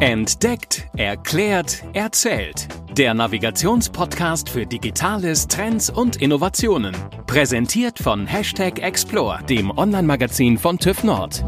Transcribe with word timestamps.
Entdeckt, 0.00 0.86
erklärt, 0.96 1.82
erzählt. 1.92 2.68
Der 2.92 3.14
Navigationspodcast 3.14 4.48
für 4.48 4.64
Digitales, 4.64 5.48
Trends 5.48 5.90
und 5.90 6.22
Innovationen. 6.22 6.94
Präsentiert 7.26 7.98
von 7.98 8.24
Hashtag 8.24 8.78
Explore, 8.78 9.42
dem 9.42 9.76
Online-Magazin 9.76 10.56
von 10.56 10.78
TÜV 10.78 11.02
Nord. 11.02 11.44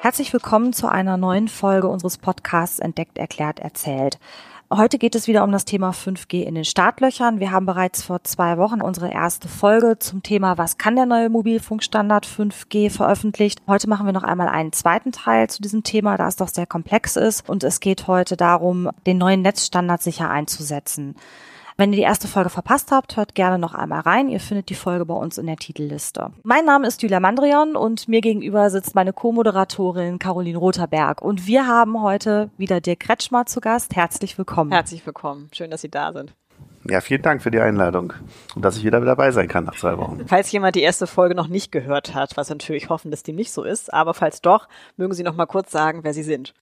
Herzlich 0.00 0.32
willkommen 0.32 0.72
zu 0.72 0.88
einer 0.88 1.16
neuen 1.16 1.46
Folge 1.46 1.86
unseres 1.86 2.18
Podcasts 2.18 2.80
Entdeckt, 2.80 3.16
erklärt, 3.16 3.60
erzählt. 3.60 4.18
Heute 4.74 4.96
geht 4.96 5.14
es 5.14 5.26
wieder 5.26 5.44
um 5.44 5.52
das 5.52 5.66
Thema 5.66 5.90
5G 5.90 6.44
in 6.44 6.54
den 6.54 6.64
Startlöchern. 6.64 7.40
Wir 7.40 7.50
haben 7.50 7.66
bereits 7.66 8.02
vor 8.02 8.24
zwei 8.24 8.56
Wochen 8.56 8.80
unsere 8.80 9.12
erste 9.12 9.46
Folge 9.46 9.98
zum 9.98 10.22
Thema 10.22 10.56
Was 10.56 10.78
kann 10.78 10.96
der 10.96 11.04
neue 11.04 11.28
Mobilfunkstandard 11.28 12.26
5G 12.26 12.88
veröffentlicht. 12.88 13.60
Heute 13.66 13.86
machen 13.86 14.06
wir 14.06 14.14
noch 14.14 14.22
einmal 14.22 14.48
einen 14.48 14.72
zweiten 14.72 15.12
Teil 15.12 15.50
zu 15.50 15.60
diesem 15.60 15.82
Thema, 15.82 16.16
da 16.16 16.26
es 16.26 16.36
doch 16.36 16.48
sehr 16.48 16.64
komplex 16.64 17.16
ist. 17.16 17.46
Und 17.46 17.64
es 17.64 17.80
geht 17.80 18.06
heute 18.06 18.38
darum, 18.38 18.88
den 19.04 19.18
neuen 19.18 19.42
Netzstandard 19.42 20.00
sicher 20.02 20.30
einzusetzen. 20.30 21.16
Wenn 21.76 21.92
ihr 21.92 21.96
die 21.96 22.02
erste 22.02 22.28
Folge 22.28 22.50
verpasst 22.50 22.92
habt, 22.92 23.16
hört 23.16 23.34
gerne 23.34 23.58
noch 23.58 23.74
einmal 23.74 24.00
rein. 24.00 24.28
Ihr 24.28 24.40
findet 24.40 24.68
die 24.68 24.74
Folge 24.74 25.06
bei 25.06 25.14
uns 25.14 25.38
in 25.38 25.46
der 25.46 25.56
Titelliste. 25.56 26.30
Mein 26.42 26.64
Name 26.64 26.86
ist 26.86 27.02
Julia 27.02 27.18
Mandrion 27.18 27.76
und 27.76 28.08
mir 28.08 28.20
gegenüber 28.20 28.68
sitzt 28.70 28.94
meine 28.94 29.12
Co-Moderatorin 29.12 30.18
Caroline 30.18 30.58
Rotherberg. 30.58 31.22
Und 31.22 31.46
wir 31.46 31.66
haben 31.66 32.02
heute 32.02 32.50
wieder 32.58 32.80
Dirk 32.80 33.00
Kretschmer 33.00 33.46
zu 33.46 33.60
Gast. 33.60 33.96
Herzlich 33.96 34.36
willkommen. 34.36 34.70
Herzlich 34.70 35.04
willkommen. 35.06 35.48
Schön, 35.52 35.70
dass 35.70 35.80
Sie 35.80 35.90
da 35.90 36.12
sind. 36.12 36.34
Ja, 36.88 37.00
vielen 37.00 37.22
Dank 37.22 37.42
für 37.42 37.50
die 37.50 37.60
Einladung 37.60 38.12
und 38.54 38.64
dass 38.64 38.76
ich 38.76 38.84
wieder 38.84 39.00
dabei 39.00 39.30
sein 39.30 39.48
kann 39.48 39.64
nach 39.64 39.76
zwei 39.76 39.96
Wochen. 39.98 40.26
Falls 40.26 40.50
jemand 40.50 40.74
die 40.74 40.80
erste 40.80 41.06
Folge 41.06 41.34
noch 41.34 41.46
nicht 41.46 41.70
gehört 41.70 42.12
hat, 42.12 42.36
was 42.36 42.50
natürlich 42.50 42.88
hoffen, 42.88 43.10
dass 43.10 43.22
dem 43.22 43.36
nicht 43.36 43.52
so 43.52 43.62
ist, 43.62 43.92
aber 43.92 44.14
falls 44.14 44.42
doch, 44.42 44.68
mögen 44.96 45.14
Sie 45.14 45.22
noch 45.22 45.36
mal 45.36 45.46
kurz 45.46 45.70
sagen, 45.70 46.00
wer 46.02 46.12
Sie 46.12 46.24
sind. 46.24 46.54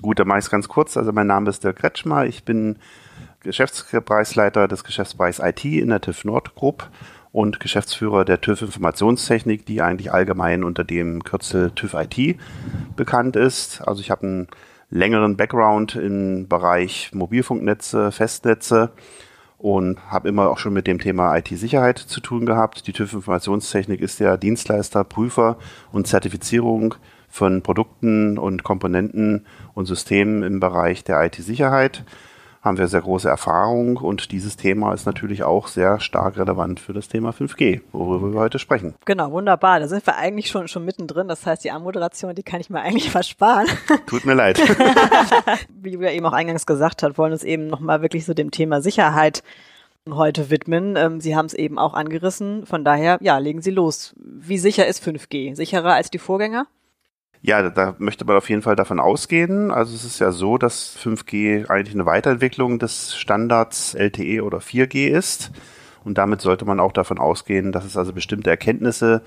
Gut, 0.00 0.18
dann 0.18 0.26
mache 0.26 0.38
ich 0.38 0.46
es 0.46 0.50
ganz 0.50 0.68
kurz. 0.68 0.96
Also 0.96 1.12
mein 1.12 1.26
Name 1.26 1.50
ist 1.50 1.64
Dirk 1.64 1.76
Kretschmer. 1.76 2.24
Ich 2.24 2.44
bin 2.44 2.78
Geschäftspreisleiter 3.40 4.68
des 4.68 4.84
Geschäftsbereichs 4.84 5.40
IT 5.40 5.64
in 5.64 5.88
der 5.88 6.00
TÜV 6.00 6.24
Nord 6.24 6.54
Group 6.54 6.88
und 7.32 7.60
Geschäftsführer 7.60 8.24
der 8.24 8.40
TÜV 8.40 8.62
Informationstechnik, 8.62 9.66
die 9.66 9.82
eigentlich 9.82 10.12
allgemein 10.12 10.64
unter 10.64 10.84
dem 10.84 11.22
Kürzel 11.22 11.70
TÜV 11.70 11.94
IT 11.94 12.38
bekannt 12.96 13.36
ist. 13.36 13.82
Also 13.86 14.00
ich 14.00 14.10
habe 14.10 14.26
einen 14.26 14.48
längeren 14.90 15.36
Background 15.36 15.94
im 15.94 16.48
Bereich 16.48 17.10
Mobilfunknetze, 17.12 18.10
Festnetze 18.10 18.90
und 19.58 19.98
habe 20.10 20.28
immer 20.28 20.48
auch 20.48 20.58
schon 20.58 20.72
mit 20.72 20.86
dem 20.86 20.98
Thema 20.98 21.36
IT-Sicherheit 21.36 21.98
zu 21.98 22.20
tun 22.20 22.46
gehabt. 22.46 22.86
Die 22.86 22.92
TÜV 22.92 23.12
Informationstechnik 23.14 24.00
ist 24.00 24.20
ja 24.20 24.36
Dienstleister, 24.36 25.04
Prüfer 25.04 25.58
und 25.92 26.06
Zertifizierung 26.06 26.94
von 27.28 27.62
Produkten 27.62 28.38
und 28.38 28.62
Komponenten 28.62 29.46
und 29.74 29.86
Systemen 29.86 30.42
im 30.42 30.60
Bereich 30.60 31.04
der 31.04 31.22
IT-Sicherheit 31.24 32.04
haben 32.62 32.78
wir 32.78 32.88
sehr 32.88 33.00
große 33.00 33.28
Erfahrung 33.28 33.96
und 33.96 34.32
dieses 34.32 34.56
Thema 34.56 34.92
ist 34.92 35.06
natürlich 35.06 35.42
auch 35.42 35.68
sehr 35.68 36.00
stark 36.00 36.36
relevant 36.38 36.80
für 36.80 36.92
das 36.92 37.08
Thema 37.08 37.30
5G, 37.30 37.82
worüber 37.92 38.32
wir 38.32 38.40
heute 38.40 38.58
sprechen. 38.58 38.94
Genau, 39.04 39.30
wunderbar. 39.32 39.80
Da 39.80 39.88
sind 39.88 40.06
wir 40.06 40.16
eigentlich 40.16 40.48
schon, 40.48 40.68
schon 40.68 40.84
mittendrin. 40.84 41.28
Das 41.28 41.46
heißt, 41.46 41.64
die 41.64 41.70
Anmoderation, 41.70 42.34
die 42.34 42.42
kann 42.42 42.60
ich 42.60 42.70
mir 42.70 42.80
eigentlich 42.80 43.10
versparen. 43.12 43.68
Tut 44.06 44.24
mir 44.24 44.34
leid. 44.34 44.58
Wie 45.68 46.00
wir 46.00 46.12
eben 46.12 46.26
auch 46.26 46.32
eingangs 46.32 46.66
gesagt 46.66 47.02
hat, 47.02 47.18
wollen 47.18 47.32
uns 47.32 47.44
eben 47.44 47.68
nochmal 47.68 48.02
wirklich 48.02 48.24
so 48.24 48.34
dem 48.34 48.50
Thema 48.50 48.80
Sicherheit 48.80 49.42
heute 50.10 50.50
widmen. 50.50 50.96
Ähm, 50.96 51.20
Sie 51.20 51.36
haben 51.36 51.46
es 51.46 51.54
eben 51.54 51.78
auch 51.78 51.94
angerissen. 51.94 52.66
Von 52.66 52.84
daher, 52.84 53.18
ja, 53.20 53.38
legen 53.38 53.62
Sie 53.62 53.70
los. 53.70 54.14
Wie 54.16 54.58
sicher 54.58 54.86
ist 54.86 55.04
5G? 55.04 55.54
Sicherer 55.54 55.94
als 55.94 56.10
die 56.10 56.18
Vorgänger? 56.18 56.66
Ja, 57.40 57.70
da 57.70 57.94
möchte 57.98 58.24
man 58.24 58.36
auf 58.36 58.48
jeden 58.48 58.62
Fall 58.62 58.76
davon 58.76 58.98
ausgehen. 58.98 59.70
Also 59.70 59.94
es 59.94 60.04
ist 60.04 60.18
ja 60.18 60.32
so, 60.32 60.58
dass 60.58 60.96
5G 60.98 61.70
eigentlich 61.70 61.94
eine 61.94 62.06
Weiterentwicklung 62.06 62.78
des 62.78 63.16
Standards 63.16 63.94
LTE 63.94 64.42
oder 64.42 64.58
4G 64.58 65.08
ist. 65.08 65.52
Und 66.04 66.18
damit 66.18 66.40
sollte 66.40 66.64
man 66.64 66.80
auch 66.80 66.92
davon 66.92 67.18
ausgehen, 67.18 67.70
dass 67.70 67.84
es 67.84 67.96
also 67.96 68.12
bestimmte 68.12 68.50
Erkenntnisse, 68.50 69.22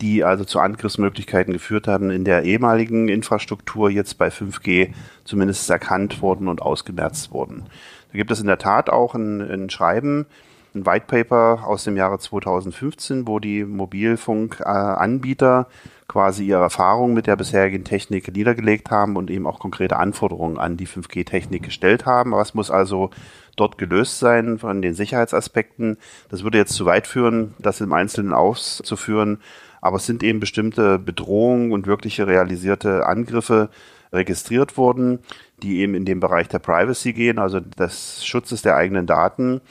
die 0.00 0.24
also 0.24 0.44
zu 0.44 0.58
Angriffsmöglichkeiten 0.58 1.52
geführt 1.52 1.86
haben, 1.86 2.10
in 2.10 2.24
der 2.24 2.42
ehemaligen 2.42 3.08
Infrastruktur 3.08 3.90
jetzt 3.90 4.18
bei 4.18 4.28
5G 4.28 4.92
zumindest 5.24 5.70
erkannt 5.70 6.20
wurden 6.20 6.48
und 6.48 6.62
ausgemerzt 6.62 7.30
wurden. 7.30 7.66
Da 8.10 8.18
gibt 8.18 8.30
es 8.30 8.40
in 8.40 8.46
der 8.46 8.58
Tat 8.58 8.90
auch 8.90 9.14
ein, 9.14 9.40
ein 9.40 9.70
Schreiben, 9.70 10.26
ein 10.74 10.86
White 10.86 11.06
Paper 11.06 11.64
aus 11.66 11.84
dem 11.84 11.96
Jahre 11.96 12.18
2015, 12.18 13.26
wo 13.26 13.38
die 13.38 13.64
Mobilfunkanbieter 13.64 15.66
quasi 16.08 16.46
ihre 16.46 16.62
Erfahrungen 16.62 17.14
mit 17.14 17.26
der 17.26 17.36
bisherigen 17.36 17.84
Technik 17.84 18.34
niedergelegt 18.34 18.90
haben 18.90 19.16
und 19.16 19.30
eben 19.30 19.46
auch 19.46 19.58
konkrete 19.58 19.96
Anforderungen 19.96 20.58
an 20.58 20.76
die 20.76 20.86
5G-Technik 20.86 21.62
gestellt 21.62 22.06
haben. 22.06 22.32
Was 22.32 22.54
muss 22.54 22.70
also 22.70 23.10
dort 23.56 23.78
gelöst 23.78 24.18
sein 24.18 24.58
von 24.58 24.82
den 24.82 24.94
Sicherheitsaspekten? 24.94 25.98
Das 26.28 26.44
würde 26.44 26.58
jetzt 26.58 26.74
zu 26.74 26.86
weit 26.86 27.06
führen, 27.06 27.54
das 27.58 27.80
im 27.80 27.92
Einzelnen 27.92 28.32
auszuführen. 28.32 29.38
Aber 29.80 29.96
es 29.96 30.06
sind 30.06 30.22
eben 30.22 30.40
bestimmte 30.40 30.98
Bedrohungen 30.98 31.72
und 31.72 31.86
wirkliche 31.86 32.26
realisierte 32.26 33.06
Angriffe 33.06 33.68
registriert 34.12 34.76
worden, 34.76 35.20
die 35.62 35.78
eben 35.78 35.94
in 35.94 36.04
den 36.04 36.20
Bereich 36.20 36.48
der 36.48 36.58
Privacy 36.58 37.14
gehen, 37.14 37.38
also 37.38 37.60
des 37.60 38.24
Schutzes 38.24 38.62
der 38.62 38.76
eigenen 38.76 39.06
Daten 39.06 39.62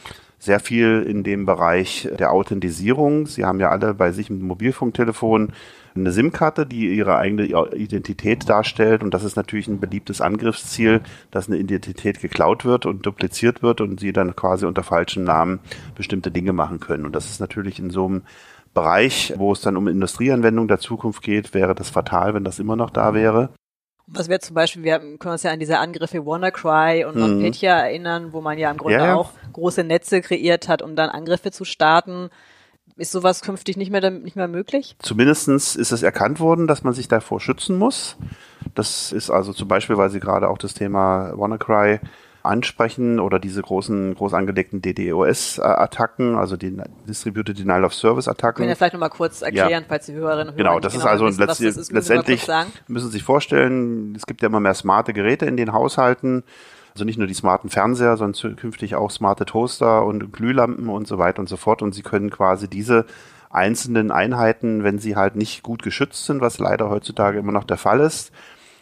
sehr 0.41 0.59
viel 0.59 1.05
in 1.07 1.23
dem 1.23 1.45
Bereich 1.45 2.09
der 2.17 2.31
Authentisierung. 2.33 3.27
Sie 3.27 3.45
haben 3.45 3.59
ja 3.59 3.69
alle 3.69 3.93
bei 3.93 4.11
sich 4.11 4.31
ein 4.31 4.41
Mobilfunktelefon 4.41 5.53
eine 5.93 6.11
SIM-Karte, 6.11 6.65
die 6.65 6.95
ihre 6.95 7.17
eigene 7.17 7.45
Identität 7.75 8.49
darstellt. 8.49 9.03
Und 9.03 9.13
das 9.13 9.23
ist 9.23 9.35
natürlich 9.35 9.67
ein 9.67 9.79
beliebtes 9.79 10.19
Angriffsziel, 10.19 11.01
dass 11.29 11.47
eine 11.47 11.57
Identität 11.57 12.21
geklaut 12.21 12.65
wird 12.65 12.87
und 12.87 13.05
dupliziert 13.05 13.61
wird 13.61 13.81
und 13.81 13.99
sie 13.99 14.13
dann 14.13 14.35
quasi 14.35 14.65
unter 14.65 14.81
falschen 14.81 15.25
Namen 15.25 15.59
bestimmte 15.93 16.31
Dinge 16.31 16.53
machen 16.53 16.79
können. 16.79 17.05
Und 17.05 17.15
das 17.15 17.29
ist 17.29 17.39
natürlich 17.39 17.77
in 17.77 17.91
so 17.91 18.07
einem 18.07 18.23
Bereich, 18.73 19.33
wo 19.37 19.51
es 19.51 19.61
dann 19.61 19.77
um 19.77 19.87
Industrieanwendung 19.87 20.67
der 20.67 20.79
Zukunft 20.79 21.21
geht, 21.21 21.53
wäre 21.53 21.75
das 21.75 21.91
fatal, 21.91 22.33
wenn 22.33 22.45
das 22.45 22.57
immer 22.57 22.75
noch 22.75 22.89
da 22.89 23.13
wäre. 23.13 23.49
Was 24.13 24.27
wäre 24.27 24.39
zum 24.39 24.55
Beispiel, 24.55 24.83
wir 24.83 24.99
können 24.99 25.33
uns 25.33 25.43
ja 25.43 25.51
an 25.51 25.59
diese 25.59 25.79
Angriffe 25.79 26.25
WannaCry 26.25 27.05
und 27.05 27.15
mhm. 27.15 27.21
NotPetya 27.21 27.79
erinnern, 27.79 28.33
wo 28.33 28.41
man 28.41 28.57
ja 28.57 28.69
im 28.69 28.77
Grunde 28.77 28.97
ja. 28.97 29.15
auch 29.15 29.31
große 29.53 29.83
Netze 29.83 30.21
kreiert 30.21 30.67
hat, 30.67 30.81
um 30.81 30.95
dann 30.95 31.09
Angriffe 31.09 31.51
zu 31.51 31.65
starten. 31.65 32.29
Ist 32.97 33.11
sowas 33.11 33.41
künftig 33.41 33.77
nicht 33.77 33.89
mehr, 33.89 34.09
nicht 34.11 34.35
mehr 34.35 34.47
möglich? 34.47 34.95
Zumindestens 34.99 35.75
ist 35.75 35.91
es 35.91 36.03
erkannt 36.03 36.39
worden, 36.39 36.67
dass 36.67 36.83
man 36.83 36.93
sich 36.93 37.07
davor 37.07 37.39
schützen 37.39 37.77
muss. 37.77 38.17
Das 38.75 39.11
ist 39.11 39.29
also 39.29 39.53
zum 39.53 39.67
Beispiel, 39.67 39.97
weil 39.97 40.09
Sie 40.09 40.19
gerade 40.19 40.49
auch 40.49 40.57
das 40.57 40.73
Thema 40.73 41.31
WannaCry 41.35 41.99
ansprechen 42.43 43.19
oder 43.19 43.39
diese 43.39 43.61
großen, 43.61 44.15
groß 44.15 44.33
angelegten 44.33 44.81
DDoS-Attacken, 44.81 46.35
also 46.35 46.57
die 46.57 46.75
Distributed 47.07 47.57
Denial 47.57 47.85
of 47.85 47.93
Service-Attacken. 47.93 48.57
Können 48.57 48.69
wir 48.69 48.75
vielleicht 48.75 48.93
nochmal 48.93 49.09
kurz 49.09 49.41
erklären, 49.41 49.83
ja. 49.83 49.87
falls 49.87 50.07
die 50.07 50.13
Hörerinnen 50.13 50.49
und 50.49 50.53
Hörer 50.55 50.69
Genau, 50.69 50.79
das 50.79 50.93
ist 50.93 51.01
genau 51.01 51.11
also 51.11 51.27
wissen, 51.27 51.39
letzt, 51.39 51.63
das 51.63 51.77
ist, 51.77 51.91
letztendlich 51.91 52.47
müssen 52.87 53.07
Sie 53.07 53.13
sich 53.13 53.23
vorstellen, 53.23 54.15
es 54.15 54.25
gibt 54.25 54.41
ja 54.41 54.47
immer 54.47 54.59
mehr 54.59 54.73
smarte 54.73 55.13
Geräte 55.13 55.45
in 55.45 55.57
den 55.57 55.73
Haushalten. 55.73 56.43
Also 56.93 57.05
nicht 57.05 57.17
nur 57.17 57.27
die 57.27 57.33
smarten 57.33 57.69
Fernseher, 57.69 58.17
sondern 58.17 58.33
zukünftig 58.33 58.95
auch 58.95 59.11
smarte 59.11 59.45
Toaster 59.45 60.05
und 60.05 60.33
Glühlampen 60.33 60.89
und 60.89 61.07
so 61.07 61.17
weiter 61.17 61.39
und 61.39 61.47
so 61.47 61.55
fort. 61.55 61.81
Und 61.81 61.93
sie 61.93 62.01
können 62.01 62.29
quasi 62.29 62.67
diese 62.67 63.05
einzelnen 63.49 64.11
Einheiten, 64.11 64.83
wenn 64.83 64.99
sie 64.99 65.15
halt 65.15 65.35
nicht 65.35 65.63
gut 65.63 65.83
geschützt 65.83 66.25
sind, 66.25 66.41
was 66.41 66.59
leider 66.59 66.89
heutzutage 66.89 67.39
immer 67.39 67.51
noch 67.51 67.63
der 67.63 67.77
Fall 67.77 68.01
ist, 68.01 68.31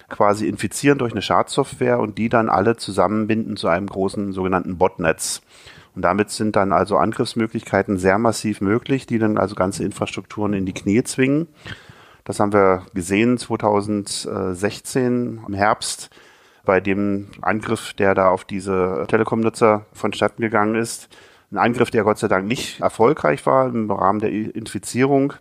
quasi 0.10 0.48
infizieren 0.48 0.98
durch 0.98 1.14
eine 1.14 1.22
Schadsoftware 1.22 2.00
und 2.00 2.18
die 2.18 2.30
dann 2.30 2.50
alle 2.50 2.78
zusammenbinden 2.78 3.58
zu 3.58 3.68
einem 3.68 3.88
großen 3.88 4.34
sogenannten 4.34 4.78
Botnetz. 4.78 5.42
Und 5.96 6.04
damit 6.04 6.30
sind 6.30 6.56
dann 6.56 6.72
also 6.72 6.98
Angriffsmöglichkeiten 6.98 7.98
sehr 7.98 8.18
massiv 8.18 8.62
möglich, 8.62 9.06
die 9.06 9.20
dann 9.20 9.38
also 9.38 9.56
ganze 9.56 9.84
Infrastrukturen 9.84 10.54
in 10.54 10.66
die 10.66 10.74
Knie 10.74 11.04
zwingen. 11.04 11.48
Das 12.24 12.40
haben 12.40 12.54
wir 12.54 12.86
gesehen 12.94 13.38
2016 13.38 15.42
im 15.48 15.54
Herbst 15.54 16.10
bei 16.64 16.80
dem 16.80 17.28
Angriff, 17.42 17.94
der 17.94 18.14
da 18.14 18.30
auf 18.30 18.46
diese 18.46 19.06
Telekom-Nutzer 19.08 19.86
vonstatten 19.94 20.42
gegangen 20.42 20.76
ist. 20.76 21.10
Ein 21.52 21.58
Angriff, 21.58 21.90
der 21.90 22.04
Gott 22.04 22.20
sei 22.20 22.28
Dank 22.28 22.48
nicht 22.48 22.82
erfolgreich 22.82 23.44
war 23.48 23.68
im 23.68 23.90
Rahmen 23.90 24.20
der 24.20 24.32
Infizierung 24.32 25.34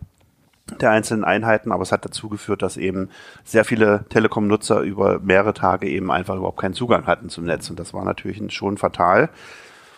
der 0.71 0.91
einzelnen 0.91 1.23
Einheiten, 1.23 1.71
aber 1.71 1.83
es 1.83 1.91
hat 1.91 2.05
dazu 2.05 2.29
geführt, 2.29 2.61
dass 2.61 2.77
eben 2.77 3.09
sehr 3.43 3.65
viele 3.65 4.05
Telekom-Nutzer 4.09 4.81
über 4.81 5.19
mehrere 5.19 5.53
Tage 5.53 5.87
eben 5.87 6.11
einfach 6.11 6.35
überhaupt 6.35 6.59
keinen 6.59 6.73
Zugang 6.73 7.07
hatten 7.07 7.29
zum 7.29 7.45
Netz 7.45 7.69
und 7.69 7.79
das 7.79 7.93
war 7.93 8.03
natürlich 8.03 8.41
schon 8.53 8.77
fatal, 8.77 9.29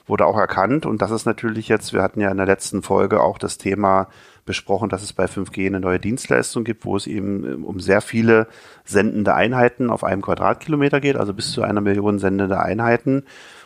wurde 0.08 0.26
auch 0.26 0.38
erkannt 0.38 0.86
und 0.86 1.02
das 1.02 1.12
ist 1.12 1.26
natürlich 1.26 1.68
jetzt, 1.68 1.94
wir 1.94 2.02
hatten 2.02 2.22
ja 2.22 2.32
in 2.32 2.38
der 2.38 2.46
letzten 2.46 2.82
Folge 2.82 3.22
auch 3.22 3.38
das 3.38 3.58
Thema 3.58 4.08
besprochen, 4.46 4.90
dass 4.90 5.04
es 5.04 5.14
bei 5.14 5.26
5G 5.26 5.68
eine 5.68 5.80
neue 5.80 6.00
Dienstleistung 6.00 6.64
gibt, 6.64 6.86
wo 6.86 6.98
es 6.98 7.08
eben 7.08 7.46
ähm, 7.46 7.64
um 7.64 7.80
sehr 7.80 8.02
viele 8.02 8.48
sendende 8.84 9.34
Einheiten 9.34 9.90
auf 9.90 10.04
einem 10.04 10.22
Quadratkilometer 10.22 11.00
geht, 11.00 11.16
also 11.16 11.34
bis 11.34 11.52
zu 11.52 11.62
einer 11.62 11.82
Million 11.82 12.20
sendende 12.20 12.60
Einheiten. 12.60 13.24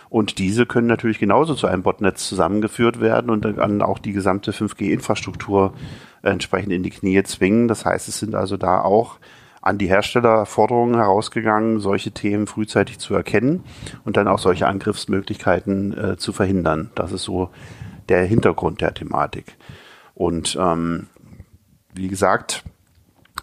Und 0.10 0.38
diese 0.38 0.66
können 0.66 0.88
natürlich 0.88 1.20
genauso 1.20 1.56
zu 1.56 1.68
einem 1.68 1.84
Botnetz 1.84 2.28
zusammengeführt 2.28 3.02
werden 3.02 3.30
und 3.30 3.44
dann 3.44 3.82
auch 3.82 4.00
die 4.00 4.14
gesamte 4.14 4.52
5G-Infrastruktur 4.52 5.74
entsprechend 6.22 6.72
in 6.72 6.84
die 6.84 6.90
Knie 6.90 7.22
zwingen. 7.24 7.68
Das 7.68 7.86
heißt, 7.86 8.08
es 8.08 8.20
sind 8.20 8.36
also 8.36 8.58
da 8.58 8.82
auch 8.82 9.18
an 9.62 9.80
die 9.80 9.88
Hersteller 9.88 10.46
Forderungen 10.46 10.96
herausgegangen, 10.96 11.80
solche 11.80 12.12
Themen 12.12 12.46
frühzeitig 12.46 13.00
zu 13.00 13.16
erkennen 13.16 13.64
und 14.04 14.16
dann 14.16 14.28
auch 14.28 14.38
solche 14.38 14.68
Angriffsmöglichkeiten 14.68 15.98
äh, 15.98 16.18
zu 16.18 16.34
verhindern. 16.34 16.92
Das 16.94 17.12
ist 17.12 17.24
so 17.24 17.50
der 18.08 18.26
Hintergrund 18.26 18.82
der 18.82 18.94
Thematik. 18.94 19.58
Und 20.14 20.56
ähm, 20.62 21.08
wie 21.94 22.08
gesagt, 22.08 22.64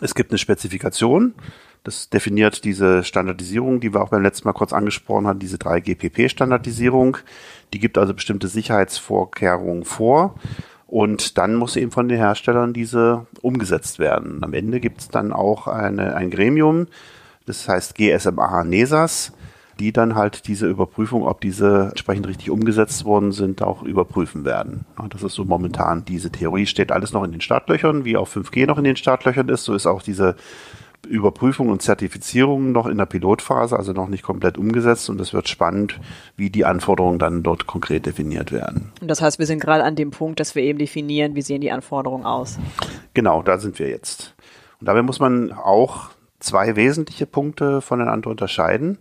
es 0.00 0.14
gibt 0.14 0.30
eine 0.30 0.38
Spezifikation. 0.38 1.34
Das 1.84 2.08
definiert 2.10 2.64
diese 2.64 3.02
Standardisierung, 3.02 3.80
die 3.80 3.92
wir 3.92 4.02
auch 4.02 4.10
beim 4.10 4.22
letzten 4.22 4.46
Mal 4.46 4.52
kurz 4.52 4.72
angesprochen 4.72 5.26
haben, 5.26 5.40
diese 5.40 5.56
3GPP-Standardisierung. 5.56 7.16
Die 7.72 7.80
gibt 7.80 7.98
also 7.98 8.14
bestimmte 8.14 8.46
Sicherheitsvorkehrungen 8.46 9.84
vor. 9.84 10.36
Und 10.86 11.38
dann 11.38 11.54
muss 11.54 11.76
eben 11.76 11.90
von 11.90 12.08
den 12.08 12.18
Herstellern 12.18 12.72
diese 12.72 13.26
umgesetzt 13.40 13.98
werden. 13.98 14.44
Am 14.44 14.52
Ende 14.52 14.78
gibt 14.78 15.00
es 15.00 15.08
dann 15.08 15.32
auch 15.32 15.66
eine, 15.66 16.14
ein 16.16 16.30
Gremium, 16.30 16.86
das 17.46 17.66
heißt 17.66 17.94
GSMA 17.94 18.62
NESAS, 18.62 19.32
die 19.78 19.90
dann 19.90 20.14
halt 20.14 20.46
diese 20.48 20.68
Überprüfung, 20.68 21.26
ob 21.26 21.40
diese 21.40 21.88
entsprechend 21.88 22.28
richtig 22.28 22.50
umgesetzt 22.50 23.06
worden 23.06 23.32
sind, 23.32 23.62
auch 23.62 23.82
überprüfen 23.82 24.44
werden. 24.44 24.84
Das 25.08 25.22
ist 25.22 25.34
so 25.34 25.44
momentan 25.44 26.04
diese 26.04 26.30
Theorie, 26.30 26.66
steht 26.66 26.92
alles 26.92 27.12
noch 27.12 27.24
in 27.24 27.32
den 27.32 27.40
Startlöchern, 27.40 28.04
wie 28.04 28.18
auch 28.18 28.28
5G 28.28 28.66
noch 28.66 28.78
in 28.78 28.84
den 28.84 28.96
Startlöchern 28.96 29.48
ist, 29.48 29.64
so 29.64 29.74
ist 29.74 29.86
auch 29.86 30.02
diese 30.02 30.36
Überprüfung 31.06 31.68
und 31.68 31.82
Zertifizierung 31.82 32.72
noch 32.72 32.86
in 32.86 32.98
der 32.98 33.06
Pilotphase, 33.06 33.76
also 33.76 33.92
noch 33.92 34.08
nicht 34.08 34.22
komplett 34.22 34.56
umgesetzt 34.56 35.10
und 35.10 35.20
es 35.20 35.32
wird 35.32 35.48
spannend, 35.48 36.00
wie 36.36 36.50
die 36.50 36.64
Anforderungen 36.64 37.18
dann 37.18 37.42
dort 37.42 37.66
konkret 37.66 38.06
definiert 38.06 38.52
werden. 38.52 38.92
Und 39.00 39.08
das 39.08 39.20
heißt, 39.20 39.38
wir 39.38 39.46
sind 39.46 39.60
gerade 39.60 39.84
an 39.84 39.96
dem 39.96 40.10
Punkt, 40.10 40.40
dass 40.40 40.54
wir 40.54 40.62
eben 40.62 40.78
definieren, 40.78 41.34
wie 41.34 41.42
sehen 41.42 41.60
die 41.60 41.72
Anforderungen 41.72 42.24
aus. 42.24 42.58
Genau, 43.14 43.42
da 43.42 43.58
sind 43.58 43.78
wir 43.78 43.88
jetzt. 43.88 44.34
Und 44.80 44.86
dabei 44.86 45.02
muss 45.02 45.18
man 45.18 45.52
auch 45.52 46.10
zwei 46.38 46.76
wesentliche 46.76 47.26
Punkte 47.26 47.80
voneinander 47.80 48.30
unterscheiden. 48.30 48.98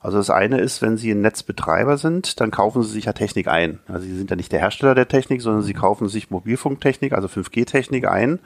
Also 0.00 0.18
das 0.18 0.30
eine 0.30 0.60
ist, 0.60 0.80
wenn 0.80 0.96
Sie 0.96 1.10
ein 1.10 1.22
Netzbetreiber 1.22 1.98
sind, 1.98 2.40
dann 2.40 2.50
kaufen 2.50 2.82
Sie 2.82 2.90
sich 2.90 3.06
ja 3.06 3.12
Technik 3.12 3.48
ein. 3.48 3.80
Also 3.88 4.06
Sie 4.06 4.16
sind 4.16 4.30
ja 4.30 4.36
nicht 4.36 4.52
der 4.52 4.60
Hersteller 4.60 4.94
der 4.94 5.08
Technik, 5.08 5.42
sondern 5.42 5.62
Sie 5.62 5.74
kaufen 5.74 6.08
sich 6.08 6.30
Mobilfunktechnik, 6.30 7.12
also 7.12 7.26
5G-Technik 7.26 8.06
ein 8.06 8.38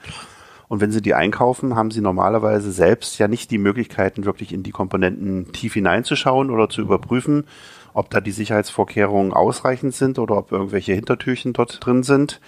und 0.73 0.81
wenn 0.81 0.91
Sie 0.91 1.03
die 1.03 1.13
einkaufen, 1.13 1.75
haben 1.75 1.91
Sie 1.91 2.01
normalerweise 2.01 2.71
selbst 2.71 3.19
ja 3.19 3.27
nicht 3.27 3.51
die 3.51 3.59
Möglichkeiten, 3.59 4.25
wirklich 4.25 4.51
in 4.51 4.63
die 4.63 4.71
Komponenten 4.71 5.51
tief 5.51 5.75
hineinzuschauen 5.75 6.49
oder 6.49 6.67
zu 6.67 6.81
überprüfen, 6.81 7.43
ob 7.93 8.09
da 8.09 8.19
die 8.21 8.31
Sicherheitsvorkehrungen 8.31 9.33
ausreichend 9.33 9.93
sind 9.93 10.17
oder 10.17 10.35
ob 10.35 10.51
irgendwelche 10.51 10.93
Hintertürchen 10.93 11.53
dort 11.53 11.85
drin 11.85 12.01
sind, 12.01 12.41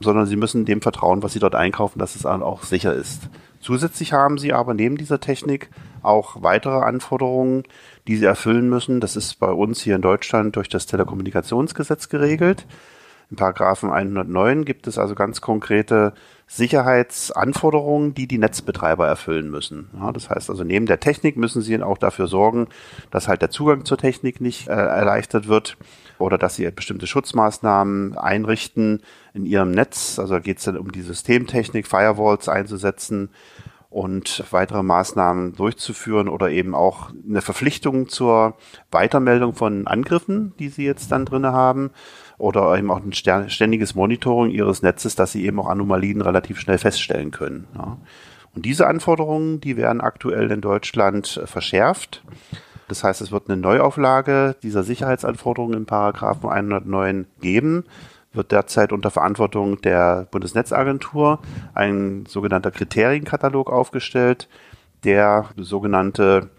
sondern 0.00 0.24
Sie 0.24 0.36
müssen 0.36 0.64
dem 0.64 0.80
vertrauen, 0.80 1.22
was 1.22 1.34
Sie 1.34 1.38
dort 1.38 1.54
einkaufen, 1.54 1.98
dass 1.98 2.16
es 2.16 2.24
auch 2.24 2.62
sicher 2.62 2.94
ist. 2.94 3.28
Zusätzlich 3.60 4.14
haben 4.14 4.38
Sie 4.38 4.54
aber 4.54 4.72
neben 4.72 4.96
dieser 4.96 5.20
Technik 5.20 5.68
auch 6.00 6.42
weitere 6.42 6.78
Anforderungen, 6.78 7.64
die 8.08 8.16
Sie 8.16 8.24
erfüllen 8.24 8.70
müssen. 8.70 9.00
Das 9.00 9.16
ist 9.16 9.34
bei 9.38 9.52
uns 9.52 9.82
hier 9.82 9.96
in 9.96 10.00
Deutschland 10.02 10.56
durch 10.56 10.70
das 10.70 10.86
Telekommunikationsgesetz 10.86 12.08
geregelt. 12.08 12.66
Im 13.30 13.36
Paragraphen 13.36 13.90
109 13.90 14.64
gibt 14.64 14.86
es 14.86 14.98
also 14.98 15.14
ganz 15.14 15.40
konkrete 15.40 16.14
Sicherheitsanforderungen, 16.52 18.12
die 18.12 18.26
die 18.26 18.38
Netzbetreiber 18.38 19.06
erfüllen 19.06 19.52
müssen. 19.52 19.88
Ja, 19.96 20.10
das 20.10 20.30
heißt 20.30 20.50
also, 20.50 20.64
neben 20.64 20.86
der 20.86 20.98
Technik 20.98 21.36
müssen 21.36 21.62
sie 21.62 21.80
auch 21.80 21.96
dafür 21.96 22.26
sorgen, 22.26 22.66
dass 23.12 23.28
halt 23.28 23.40
der 23.40 23.50
Zugang 23.50 23.84
zur 23.84 23.98
Technik 23.98 24.40
nicht 24.40 24.66
äh, 24.66 24.72
erleichtert 24.72 25.46
wird 25.46 25.76
oder 26.18 26.38
dass 26.38 26.56
sie 26.56 26.68
bestimmte 26.72 27.06
Schutzmaßnahmen 27.06 28.18
einrichten 28.18 29.00
in 29.32 29.46
ihrem 29.46 29.70
Netz. 29.70 30.18
Also 30.18 30.40
geht 30.40 30.58
es 30.58 30.64
dann 30.64 30.76
um 30.76 30.90
die 30.90 31.02
Systemtechnik, 31.02 31.86
Firewalls 31.86 32.48
einzusetzen 32.48 33.30
und 33.88 34.44
weitere 34.50 34.82
Maßnahmen 34.82 35.54
durchzuführen 35.54 36.28
oder 36.28 36.50
eben 36.50 36.74
auch 36.74 37.10
eine 37.28 37.42
Verpflichtung 37.42 38.08
zur 38.08 38.56
Weitermeldung 38.90 39.54
von 39.54 39.86
Angriffen, 39.86 40.52
die 40.58 40.68
sie 40.68 40.84
jetzt 40.84 41.12
dann 41.12 41.26
drinne 41.26 41.52
haben 41.52 41.92
oder 42.40 42.76
eben 42.76 42.90
auch 42.90 43.00
ein 43.00 43.12
ständiges 43.12 43.94
Monitoring 43.94 44.50
ihres 44.50 44.82
Netzes, 44.82 45.14
dass 45.14 45.32
sie 45.32 45.44
eben 45.44 45.60
auch 45.60 45.68
Anomalien 45.68 46.22
relativ 46.22 46.58
schnell 46.58 46.78
feststellen 46.78 47.30
können. 47.30 47.66
Ja. 47.76 47.98
Und 48.54 48.64
diese 48.64 48.86
Anforderungen, 48.86 49.60
die 49.60 49.76
werden 49.76 50.00
aktuell 50.00 50.50
in 50.50 50.60
Deutschland 50.60 51.36
äh, 51.36 51.46
verschärft. 51.46 52.24
Das 52.88 53.04
heißt, 53.04 53.20
es 53.20 53.30
wird 53.30 53.48
eine 53.48 53.60
Neuauflage 53.60 54.56
dieser 54.62 54.82
Sicherheitsanforderungen 54.82 55.74
im 55.76 55.86
Paragraphen 55.86 56.50
109 56.50 57.26
geben, 57.40 57.84
wird 58.32 58.50
derzeit 58.50 58.92
unter 58.92 59.10
Verantwortung 59.10 59.80
der 59.82 60.26
Bundesnetzagentur 60.30 61.38
ein 61.74 62.24
sogenannter 62.26 62.72
Kriterienkatalog 62.72 63.70
aufgestellt, 63.70 64.48
der 65.04 65.46
sogenannte 65.56 66.50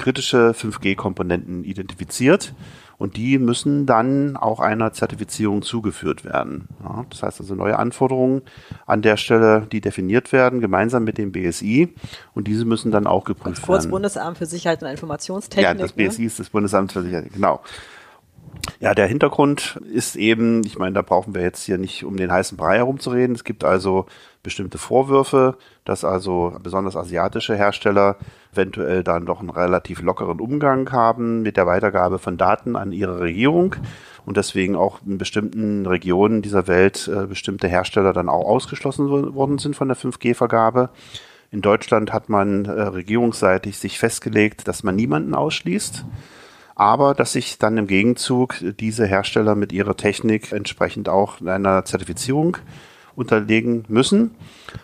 kritische 0.00 0.50
5G-Komponenten 0.50 1.62
identifiziert 1.64 2.54
und 2.98 3.16
die 3.16 3.38
müssen 3.38 3.86
dann 3.86 4.36
auch 4.36 4.60
einer 4.60 4.92
Zertifizierung 4.92 5.62
zugeführt 5.62 6.24
werden. 6.24 6.68
Ja, 6.82 7.06
das 7.08 7.22
heißt 7.22 7.40
also 7.40 7.54
neue 7.54 7.78
Anforderungen 7.78 8.42
an 8.86 9.02
der 9.02 9.16
Stelle, 9.16 9.66
die 9.70 9.80
definiert 9.80 10.32
werden, 10.32 10.60
gemeinsam 10.60 11.04
mit 11.04 11.16
dem 11.16 11.32
BSI 11.32 11.94
und 12.34 12.46
diese 12.46 12.64
müssen 12.64 12.90
dann 12.90 13.06
auch 13.06 13.24
geprüft 13.24 13.62
Kurz 13.62 13.84
werden. 13.84 13.90
Bundesamt 13.92 14.38
für 14.38 14.46
Sicherheit 14.46 14.82
und 14.82 14.88
Informationstechnik. 14.88 15.64
Ja, 15.64 15.74
das 15.74 15.92
BSI 15.92 16.22
ne? 16.22 16.26
ist 16.26 16.40
das 16.40 16.50
Bundesamt 16.50 16.92
für 16.92 17.02
Sicherheit, 17.02 17.32
genau. 17.32 17.60
Ja, 18.78 18.94
der 18.94 19.06
Hintergrund 19.06 19.78
ist 19.92 20.16
eben, 20.16 20.64
ich 20.64 20.78
meine, 20.78 20.94
da 20.94 21.02
brauchen 21.02 21.34
wir 21.34 21.42
jetzt 21.42 21.64
hier 21.64 21.78
nicht 21.78 22.04
um 22.04 22.16
den 22.16 22.32
heißen 22.32 22.56
Brei 22.56 22.76
herumzureden. 22.76 23.34
Es 23.34 23.44
gibt 23.44 23.64
also 23.64 24.06
bestimmte 24.42 24.78
Vorwürfe, 24.78 25.56
dass 25.84 26.04
also 26.04 26.56
besonders 26.62 26.96
asiatische 26.96 27.54
Hersteller 27.54 28.16
eventuell 28.52 29.04
dann 29.04 29.26
doch 29.26 29.40
einen 29.40 29.50
relativ 29.50 30.00
lockeren 30.00 30.40
Umgang 30.40 30.90
haben 30.92 31.42
mit 31.42 31.56
der 31.56 31.66
Weitergabe 31.66 32.18
von 32.18 32.38
Daten 32.38 32.74
an 32.76 32.92
ihre 32.92 33.20
Regierung 33.20 33.76
und 34.24 34.36
deswegen 34.36 34.76
auch 34.76 35.00
in 35.04 35.18
bestimmten 35.18 35.86
Regionen 35.86 36.42
dieser 36.42 36.66
Welt 36.66 37.10
äh, 37.14 37.26
bestimmte 37.26 37.68
Hersteller 37.68 38.12
dann 38.12 38.28
auch 38.28 38.46
ausgeschlossen 38.46 39.34
worden 39.34 39.58
sind 39.58 39.76
von 39.76 39.88
der 39.88 39.96
5G-Vergabe. 39.96 40.90
In 41.50 41.62
Deutschland 41.62 42.12
hat 42.12 42.28
man 42.28 42.64
äh, 42.64 42.70
regierungsseitig 42.70 43.76
sich 43.76 43.98
festgelegt, 43.98 44.68
dass 44.68 44.84
man 44.84 44.96
niemanden 44.96 45.34
ausschließt 45.34 46.04
aber 46.80 47.12
dass 47.12 47.32
sich 47.32 47.58
dann 47.58 47.76
im 47.76 47.86
Gegenzug 47.86 48.54
diese 48.80 49.04
Hersteller 49.04 49.54
mit 49.54 49.70
ihrer 49.70 49.98
Technik 49.98 50.50
entsprechend 50.50 51.10
auch 51.10 51.38
einer 51.42 51.84
Zertifizierung 51.84 52.56
unterlegen 53.14 53.84
müssen, 53.88 54.30